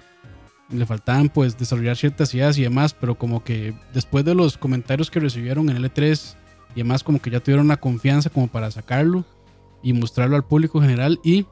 [0.70, 5.10] le faltaban pues desarrollar ciertas ideas y demás, pero como que después de los comentarios
[5.10, 6.36] que recibieron en el E3
[6.74, 9.24] y demás, como que ya tuvieron la confianza como para sacarlo
[9.82, 11.46] y mostrarlo al público general y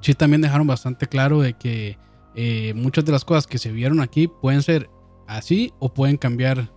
[0.00, 1.98] sí también dejaron bastante claro de que
[2.34, 4.88] eh, muchas de las cosas que se vieron aquí pueden ser
[5.26, 6.72] así o pueden cambiar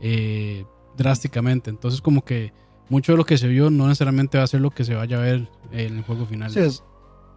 [0.00, 0.64] eh,
[0.96, 2.52] drásticamente, entonces como que
[2.88, 5.16] mucho de lo que se vio no necesariamente va a ser lo que se vaya
[5.18, 6.50] a ver en el juego final.
[6.50, 6.82] Sí, es,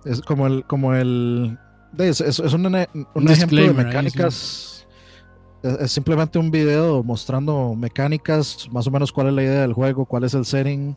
[0.06, 1.58] es como el como el
[1.98, 2.76] es, es- es un, un
[3.14, 4.88] Un ejemplo de disclaimer ahí, mecánicas.
[5.64, 10.06] Es, simplemente un video mostrando mecánicas, más o menos cuál es la idea del juego,
[10.06, 10.96] cuál es el setting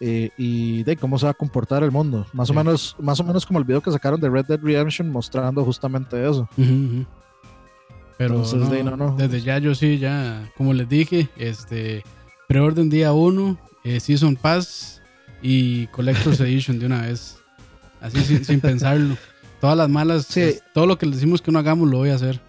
[0.00, 2.24] eh, y de cómo se va a comportar el mundo.
[2.32, 2.56] Más o Sí.
[2.56, 6.16] menos, más o menos como el video que sacaron de Red Dead Redemption mostrando justamente
[6.26, 6.48] eso.
[6.56, 7.06] Ujú, ujú.
[8.16, 9.16] Pero Entonces, no, de no, no.
[9.16, 12.02] desde ya yo sí, ya, como les dije, este
[12.48, 13.58] preorden día 1,
[14.00, 15.00] Season Pass
[15.42, 17.38] y Collector's Edition de una vez.
[18.00, 19.16] Así sin, sin pensarlo.
[19.60, 20.40] Todas las malas, Sí.
[20.40, 22.40] es- todo lo que le decimos que no hagamos lo voy a hacer.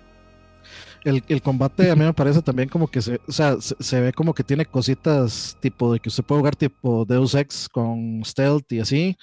[1.03, 3.99] El, el combate a mí me parece también como que se, o sea, se, se
[3.99, 8.21] ve como que tiene cositas tipo de que usted puede jugar tipo Deus Ex con
[8.23, 9.17] stealth y así,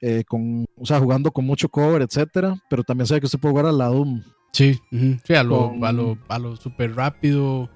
[0.00, 3.38] eh, con, o sea, jugando con mucho cover, etcétera, pero también se ve que usted
[3.38, 4.22] puede jugar a la Doom.
[4.54, 5.18] Sí, ujú.
[5.22, 7.68] sí a, lo, Con- a, lo, a lo super rápido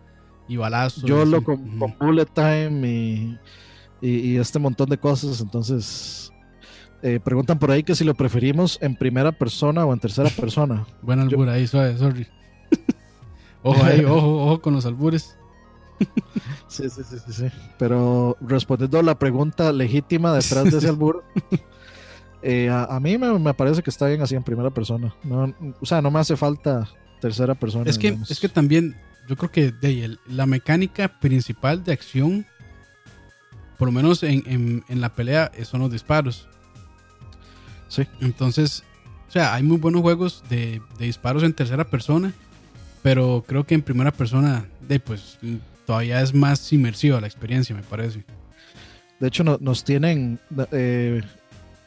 [0.48, 1.02] y balazos.
[1.04, 3.38] Yo lo con, con bullet time y,
[4.02, 5.40] y, este montón de cosas.
[5.40, 6.32] Entonces,
[7.02, 10.86] eh, preguntan por ahí que si lo preferimos en primera persona o en tercera persona.
[11.00, 12.26] Buena albura ahí, suave, sorry.
[13.62, 15.36] ojo ahí, ojo, ojo con los albures.
[16.68, 17.46] sí, sí, sí, sí,
[17.78, 21.22] Pero respondiendo a la pregunta legítima detrás de ese albur,
[22.42, 25.14] eh, a, mí me, parece que está bien así en primera persona.
[25.22, 26.88] No, o sea, no me hace falta
[27.20, 27.88] tercera persona.
[27.88, 28.96] Es que, es que también,
[29.28, 32.46] yo creo que de la mecánica principal de acción,
[33.82, 36.46] por lo menos en, en, la pelea, son los disparos.
[37.88, 38.06] Sí.
[38.20, 38.84] Entonces,
[39.28, 42.32] o sea, hay muy buenos juegos de, de disparos en tercera persona,
[43.02, 45.36] pero creo que en primera persona, de pues
[45.84, 48.24] todavía es más inmersiva la experiencia, me parece.
[49.18, 50.38] De hecho, nos tienen,
[50.70, 51.20] eh,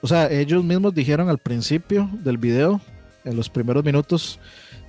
[0.01, 2.81] o sea, ellos mismos dijeron al principio del video,
[3.23, 4.37] en los primeros minutos,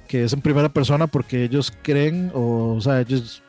[0.09, 3.45] que es en primera persona porque ellos creen, o, o sea, ellos,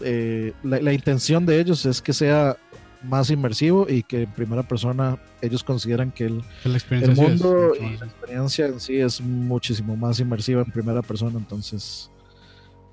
[0.00, 2.56] eh, la, intención de ellos es que sea
[3.04, 8.06] más inmersivo y que en primera persona ellos consideran que el, el mundo y la
[8.06, 12.10] experiencia en sí es muchísimo más inmersiva en primera persona, entonces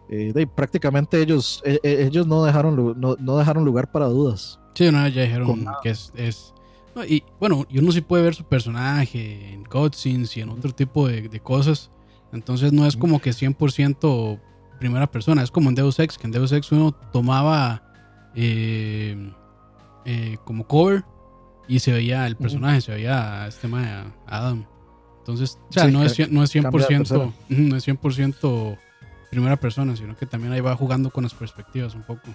[0.10, 4.60] eh, prácticamente ellos, eh, eh, ellos no dejaron, no, no, dejaron lugar para dudas.
[4.74, 6.12] Sí, no, ya dijeron que es...
[6.16, 6.54] es
[7.08, 11.08] y bueno, y uno sí puede ver su personaje en cutscenes y en otro tipo
[11.08, 11.90] de, de cosas.
[12.34, 14.40] Entonces no es como que 100%
[14.82, 15.44] primera persona.
[15.44, 17.82] Es como en Deus Ex, que en Deus Ex uno tomaba
[20.44, 21.04] como cover
[21.68, 24.66] y se veía el personaje, se veía este tema Adam.
[25.20, 28.78] Entonces, o sea, no, es, no es 100%, no es 100%
[29.32, 32.30] primera persona, sino que también ahí va jugando con las perspectivas un poco.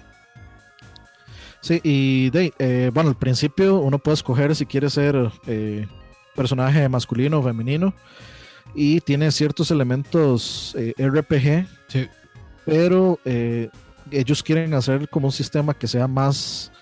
[1.61, 5.87] Sí, y de, eh, bueno, al principio uno puede escoger si quiere ser eh,
[6.35, 7.95] personaje masculino o femenino
[8.75, 12.09] y tiene ciertos elementos eh, RPG, sí.
[12.65, 13.19] pero
[14.11, 16.73] ellos quieren hacer como un sistema que sea más,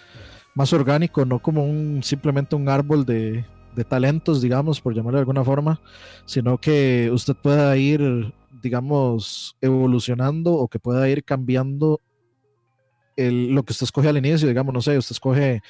[0.55, 3.45] más orgánico, no como un simplemente un árbol de,
[3.75, 5.81] de talentos, digamos, por llamarlo de alguna forma,
[6.27, 8.33] sino que usted pueda ir
[8.65, 12.01] digamos, evolucionando o que pueda ir cambiando
[13.17, 15.61] el, lo que usted escoge al inicio, digamos, no sé, usted escoge,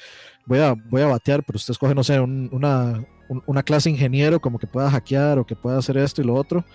[0.45, 3.05] voy a, voy a batear, pero usted escoge, no sé, una,
[3.45, 6.65] una clase ingeniero como que pueda hackear o que pueda hacer esto y lo otro,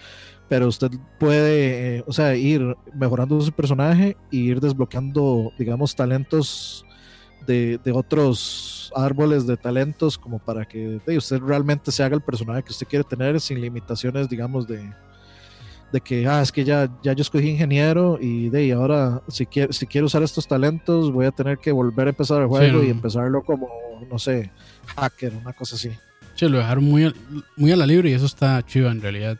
[0.49, 6.85] pero usted puede, eh, o sea, ir mejorando su personaje y ir desbloqueando, digamos, talentos
[7.47, 12.63] de, de, otros árboles de talentos como para que usted realmente se haga el personaje
[12.63, 14.93] que usted quiere tener sin limitaciones, digamos, de,
[15.93, 19.47] de que, ah, es que ya, ya yo escogí ingeniero y de y ahora si
[19.47, 22.83] quiero, si quiero usar estos talentos voy a tener que volver a empezar el juego
[22.83, 23.69] y empezarlo como,
[24.09, 24.51] no sé,
[24.97, 25.91] hacker, una cosa así.
[26.35, 27.13] Sí, lo dejaron muy a,
[27.57, 29.39] muy a la libre y eso está chido en realidad.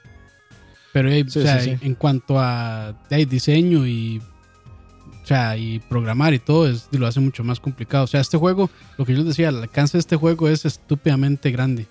[0.93, 4.21] Pero o sea, en cuanto a diseño y,
[5.35, 8.05] sea, y programar y todo, es, lo hace mucho más complicado.
[8.05, 10.65] O sea, este juego, lo que yo les decía, el alcance de este juego es
[10.65, 11.87] estúpidamente grande.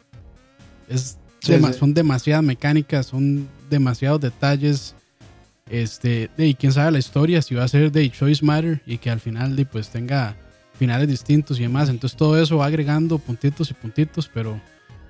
[0.87, 4.95] Es son demasiadas mecánicas, son demasiados detalles.
[5.69, 9.11] Este, y quién sabe la historia, si va a ser de Choice Matter y que
[9.11, 10.35] al final de, pues tenga
[10.77, 11.89] finales distintos y demás.
[11.89, 14.59] Entonces todo eso va agregando puntitos y puntitos, pero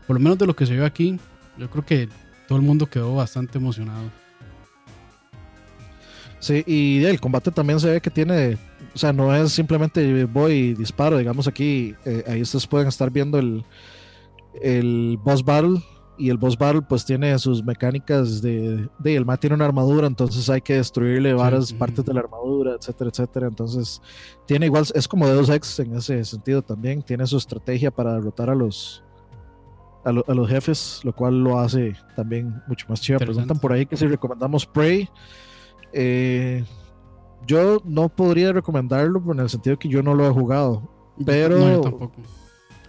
[0.05, 1.17] por lo menos de lo que se vio aquí,
[1.57, 2.09] yo creo que
[2.47, 4.11] todo el mundo quedó bastante emocionado.
[6.39, 8.57] Sí, y el combate también se ve que tiene,
[8.95, 13.11] o sea, no es simplemente voy y disparo, digamos aquí, eh, ahí ustedes pueden estar
[13.11, 13.65] viendo el,
[14.61, 15.81] el boss battle
[16.19, 20.05] y el boss battle pues tiene sus mecánicas de, de el mat tiene una armadura,
[20.05, 23.47] entonces hay que destruirle varias partes de la armadura, etcétera, etcétera.
[23.47, 24.01] Entonces
[24.45, 28.49] tiene igual, es como Deus Ex en ese sentido también, tiene su estrategia para derrotar
[28.49, 29.01] a los
[30.03, 33.19] a, los jefes, lo cual lo hace también mucho más chido.
[33.19, 35.09] Preguntan por ahí que si recomendamos Prey.
[35.93, 36.63] Eh,
[37.47, 40.89] yo no podría recomendarlo en el sentido que yo no lo he jugado,
[41.25, 41.57] pero...
[41.57, 42.21] No, tampoco.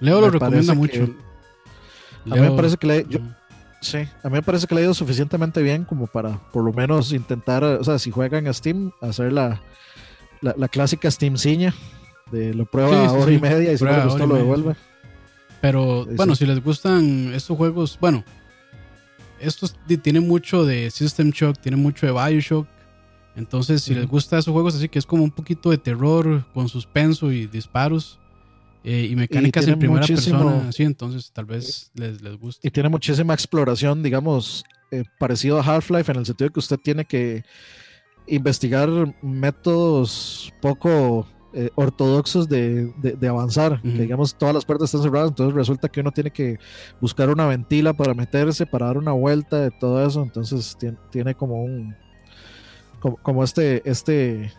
[0.00, 1.08] Leo lo recomienda mucho.
[2.30, 3.06] A mí me parece que le,
[3.80, 6.72] sí, a mí me parece que le ha ido suficientemente bien como para por lo
[6.72, 9.62] menos intentar, o sea, si juegan a Steam, hacer la,
[10.40, 11.74] la, clásica Steam ciña
[12.30, 14.76] de lo prueba hora y media y si no le gustó lo devuelve.
[15.60, 18.24] Pero bueno, si les gustan estos juegos, bueno,
[19.38, 22.66] estos tienen mucho de System Shock, tienen mucho de Bioshock.
[23.36, 26.68] Entonces, si les gustan esos juegos así que es como un poquito de terror con
[26.68, 28.18] suspenso y disparos,
[28.82, 32.66] eh, y mecánicas en primera persona, sí, entonces tal vez les, les guste.
[32.66, 36.78] Y tiene muchísima exploración, digamos, eh, parecido a Half-Life, en el sentido de que usted
[36.78, 37.44] tiene que
[38.26, 38.88] investigar
[39.22, 43.82] métodos poco eh, ortodoxos de, de, avanzar.
[43.82, 46.58] que, digamos, todas las puertas están cerradas, entonces resulta que uno tiene que
[47.00, 50.22] buscar una ventila para meterse, para dar una vuelta de todo eso.
[50.22, 51.96] Entonces tiene, tiene como un.
[53.00, 54.52] Como, como este, este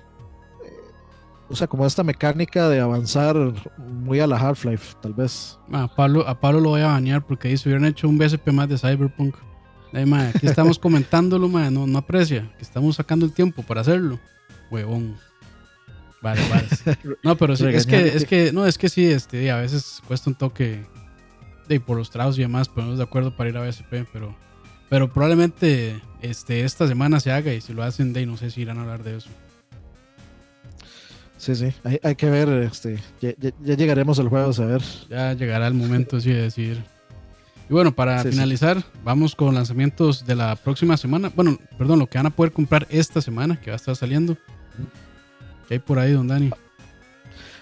[1.51, 3.35] o sea, como esta mecánica de avanzar
[3.77, 5.59] muy a la Half-Life, tal vez.
[5.71, 8.47] A Pablo, a Pablo lo voy a bañar porque ahí se hubieran hecho un BSP
[8.51, 9.35] más de Cyberpunk.
[9.93, 14.17] Ay, aquí estamos comentándolo, no, no aprecia, que estamos sacando el tiempo para hacerlo.
[14.69, 15.17] Huevón.
[16.21, 16.67] Vale, vale.
[17.23, 20.29] No, pero sí, es que, es que, no, es que sí, este, a veces cuesta
[20.29, 20.85] un toque
[21.67, 24.33] de por los tragos y demás, pero no de acuerdo para ir a BSP, pero,
[24.91, 28.63] pero probablemente este, esta semana se haga y si lo hacen, de no sé si
[28.63, 29.29] irán a hablar de eso.
[31.37, 34.81] Sí, sí, hay, hay que ver, este, ya, ya, llegaremos al juego a ver.
[35.09, 36.83] Ya llegará el momento sí, de decidir.
[37.69, 41.31] Y bueno, para finalizar, vamos con lanzamientos de la próxima semana.
[41.33, 44.35] Bueno, perdón, lo que van a poder comprar esta semana, que va a estar saliendo.
[45.69, 46.51] ¿Qué hay por ahí, don Dani?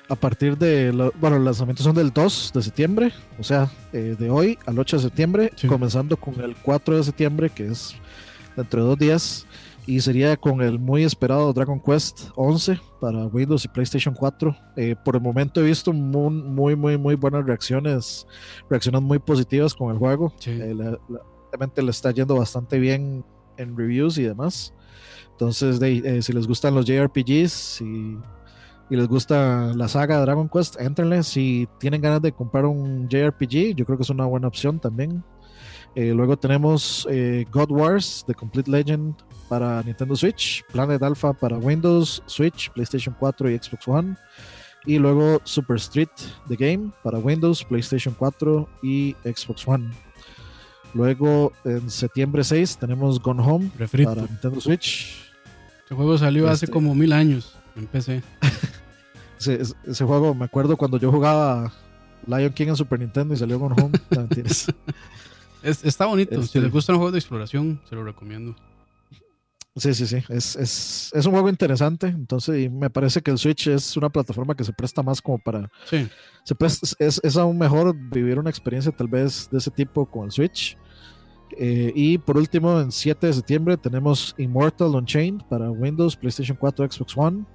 [0.10, 4.30] A partir de, bueno, los lanzamientos son del 2 de septiembre, o sea, eh, de
[4.32, 7.95] hoy al 8 de septiembre, comenzando con el 4 de septiembre, que es
[8.55, 9.45] dentro de dos días,
[9.86, 14.55] y sería con el muy esperado Dragon Quest 11 para Windows y PlayStation 4.
[14.78, 18.28] Eh, por el momento he visto muy, muy, muy, muy buenas reacciones,
[18.70, 20.34] reacciones muy positivas con el juego.
[20.45, 20.76] Eh,
[21.51, 23.26] realmente le está yendo bastante bien
[23.57, 24.74] en reviews y demás.
[25.32, 28.18] Entonces, eh, si les gustan los JRPGs y,
[28.89, 31.23] y, les gusta la saga Dragon Quest, entrenle.
[31.23, 35.23] Si tienen ganas de comprar un JRPG, yo creo que es una buena opción también.
[35.95, 37.07] luego tenemos
[37.51, 39.15] God Wars, The Complete Legend
[39.49, 44.15] para Nintendo Switch, Planet Alpha para Windows, Switch, PlayStation 4 y Xbox One.
[44.85, 46.09] Y luego Super Street
[46.47, 49.89] The Game para Windows, PlayStation 4 y Xbox One.
[50.93, 53.69] Luego en septiembre 6 tenemos Gone Home
[54.03, 55.17] para Nintendo Switch.
[55.83, 58.21] Este juego salió hace este como mil años en PC.
[59.39, 61.71] ese, juego, me acuerdo cuando yo jugaba
[62.27, 63.97] Lion King en Super Nintendo y salió Gone Home.
[65.63, 66.35] está bonito.
[66.35, 68.55] Si este les gusta un juego de exploración, se lo recomiendo.
[69.75, 70.17] Sí, sí, sí.
[70.29, 72.07] Es, es, es, un juego interesante.
[72.07, 75.69] Entonces, me parece que el Switch es una plataforma que se presta más como para.
[75.85, 76.07] Sí.
[76.43, 76.55] Se
[76.99, 80.77] es, es, aún mejor vivir una experiencia tal vez de ese tipo con el Switch.
[81.57, 86.91] Eh, y por último, en 7 de septiembre tenemos Immortal Unchained para Windows, PlayStation 4,
[86.91, 87.45] Xbox One.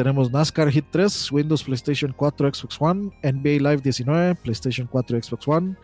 [0.00, 3.12] Tenemos NASCAR Hit 3, Windows, PlayStation 4, Xbox One.
[3.22, 5.76] NBA Live 19, PlayStation 4, Xbox One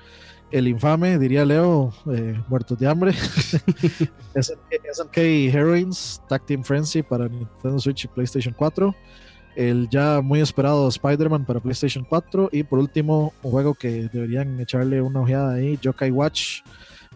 [0.52, 3.12] el infame, diría Leo, eh, muertos de hambre.
[4.34, 5.18] SNK
[5.52, 8.94] Heroines, Tag Team Frenzy para Nintendo Switch y PlayStation 4.
[9.54, 12.48] El ya muy esperado Spider-Man para PlayStation 4.
[12.52, 16.62] Y por último, un juego que deberían echarle una ojeada ahí: Yokai Watch,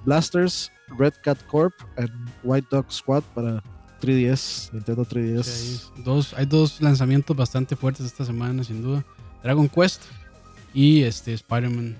[0.05, 2.11] Blasters, Red Cat Corp y
[2.47, 3.63] White Dog Squad para
[4.01, 5.91] 3DS, Nintendo 3DS.
[5.97, 9.05] hay, dos, hay dos lanzamientos bastante fuertes esta semana, sin duda:
[9.43, 10.03] Dragon Quest
[10.75, 11.97] y este Spider-Man.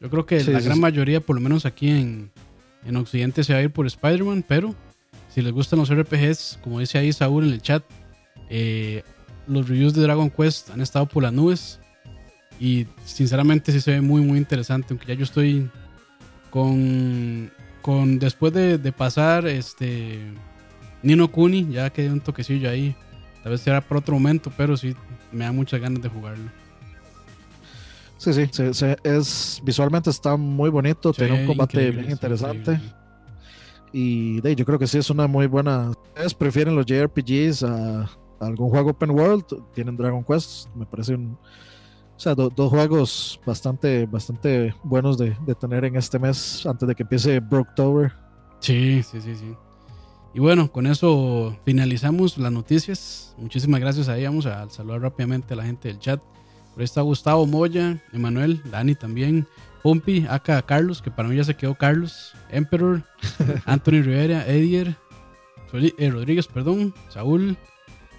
[0.00, 2.30] Yo creo que la gran mayoría, por lo menos aquí en,
[2.84, 4.74] en Occidente, se va a ir por Spider-Man, pero
[5.28, 7.82] si les gustan los RPGs, como dice ahí Saúl en el chat,
[8.48, 9.02] eh,
[9.46, 11.80] los reviews de Dragon Quest han estado por las nubes
[12.60, 15.70] y sinceramente sí se ve muy muy interesante, aunque ya yo estoy
[16.50, 17.50] con,
[17.82, 20.20] con después de, de pasar este
[21.02, 22.94] Nino Kuni, ya quedé un toquecillo ahí,
[23.42, 24.94] tal vez será por otro momento, pero sí
[25.32, 26.50] me da muchas ganas de jugarlo.
[28.18, 28.50] Sí, sí,
[29.04, 32.80] es, visualmente está muy bonito, tiene un combate bien interesante.
[33.92, 35.90] Y de, yo creo que sí es una muy buena.
[35.90, 41.38] Ustedes prefieren los JRPGs a, algún juego open world, tienen Dragon Quest, me parece un.
[42.16, 47.04] O sea, dos juegos bastante, bastante buenos de, tener en este mes antes de que
[47.04, 47.40] empiece
[47.76, 48.12] Tower.
[48.58, 49.54] Sí, sí, sí, sí.
[50.34, 53.34] Y bueno, con eso finalizamos las noticias.
[53.38, 54.24] Muchísimas gracias ahí.
[54.24, 56.20] Vamos a saludar rápidamente a la gente del chat.
[56.72, 59.48] Por ahí está Gustavo Moya, Emanuel, Dani también,
[59.82, 63.02] Pompi, acá Carlos, que para mí ya se quedó Carlos, Emperor,
[63.64, 64.94] Anthony Rivera, Edier,
[65.72, 67.56] eh, Rodríguez, perdón, Saúl,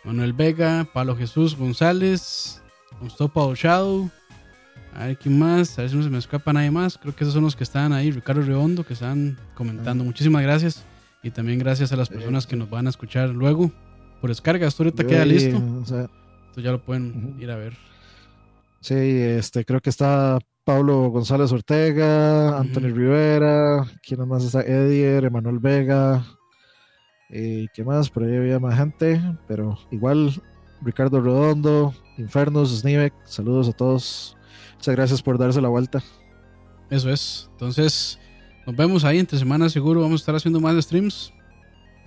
[0.04, 2.62] Manuel Vega, Pablo Jesús González,
[3.00, 4.10] Mustafa Shadow,
[4.94, 6.98] a ver quién más, a ver si no se me escapa nadie más.
[6.98, 10.04] Creo que esos son los que están ahí, Ricardo Redondo, que están comentando.
[10.04, 10.84] Muchísimas gracias.
[11.22, 13.72] Y también gracias a las personas que nos van a escuchar luego
[14.22, 14.68] por descarga.
[14.68, 15.58] Esto ahorita queda listo.
[15.58, 16.10] Entonces
[16.56, 17.74] ya lo pueden ir a ver.
[18.82, 24.62] Sí, este, creo que está Pablo González Ortega, Anthony Rivera, ¿quién más está?
[24.62, 26.24] Edier, Emanuel Vega,
[27.30, 28.10] y ¿qué más?
[28.10, 30.42] Por ahí había más gente, pero igual
[30.82, 34.38] Ricardo Redondo, Infernos, Snivek, saludos a todos.
[34.76, 36.02] Muchas gracias por darse la vuelta.
[36.90, 37.50] Eso es.
[37.52, 38.20] Entonces,
[38.66, 40.02] nos vemos ahí entre semanas seguro.
[40.02, 41.34] Vamos a estar haciendo más streams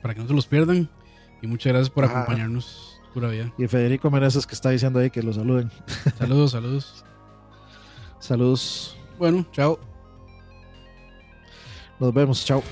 [0.00, 0.88] para que no se los pierdan.
[1.40, 3.00] Y muchas gracias por acompañarnos.
[3.58, 5.70] Y Federico Meneses que está diciendo ahí que lo saluden.
[6.18, 7.04] Saludos, saludos.
[8.18, 8.96] saludos.
[9.18, 9.78] Bueno, chao.
[12.00, 12.62] Nos vemos, chao.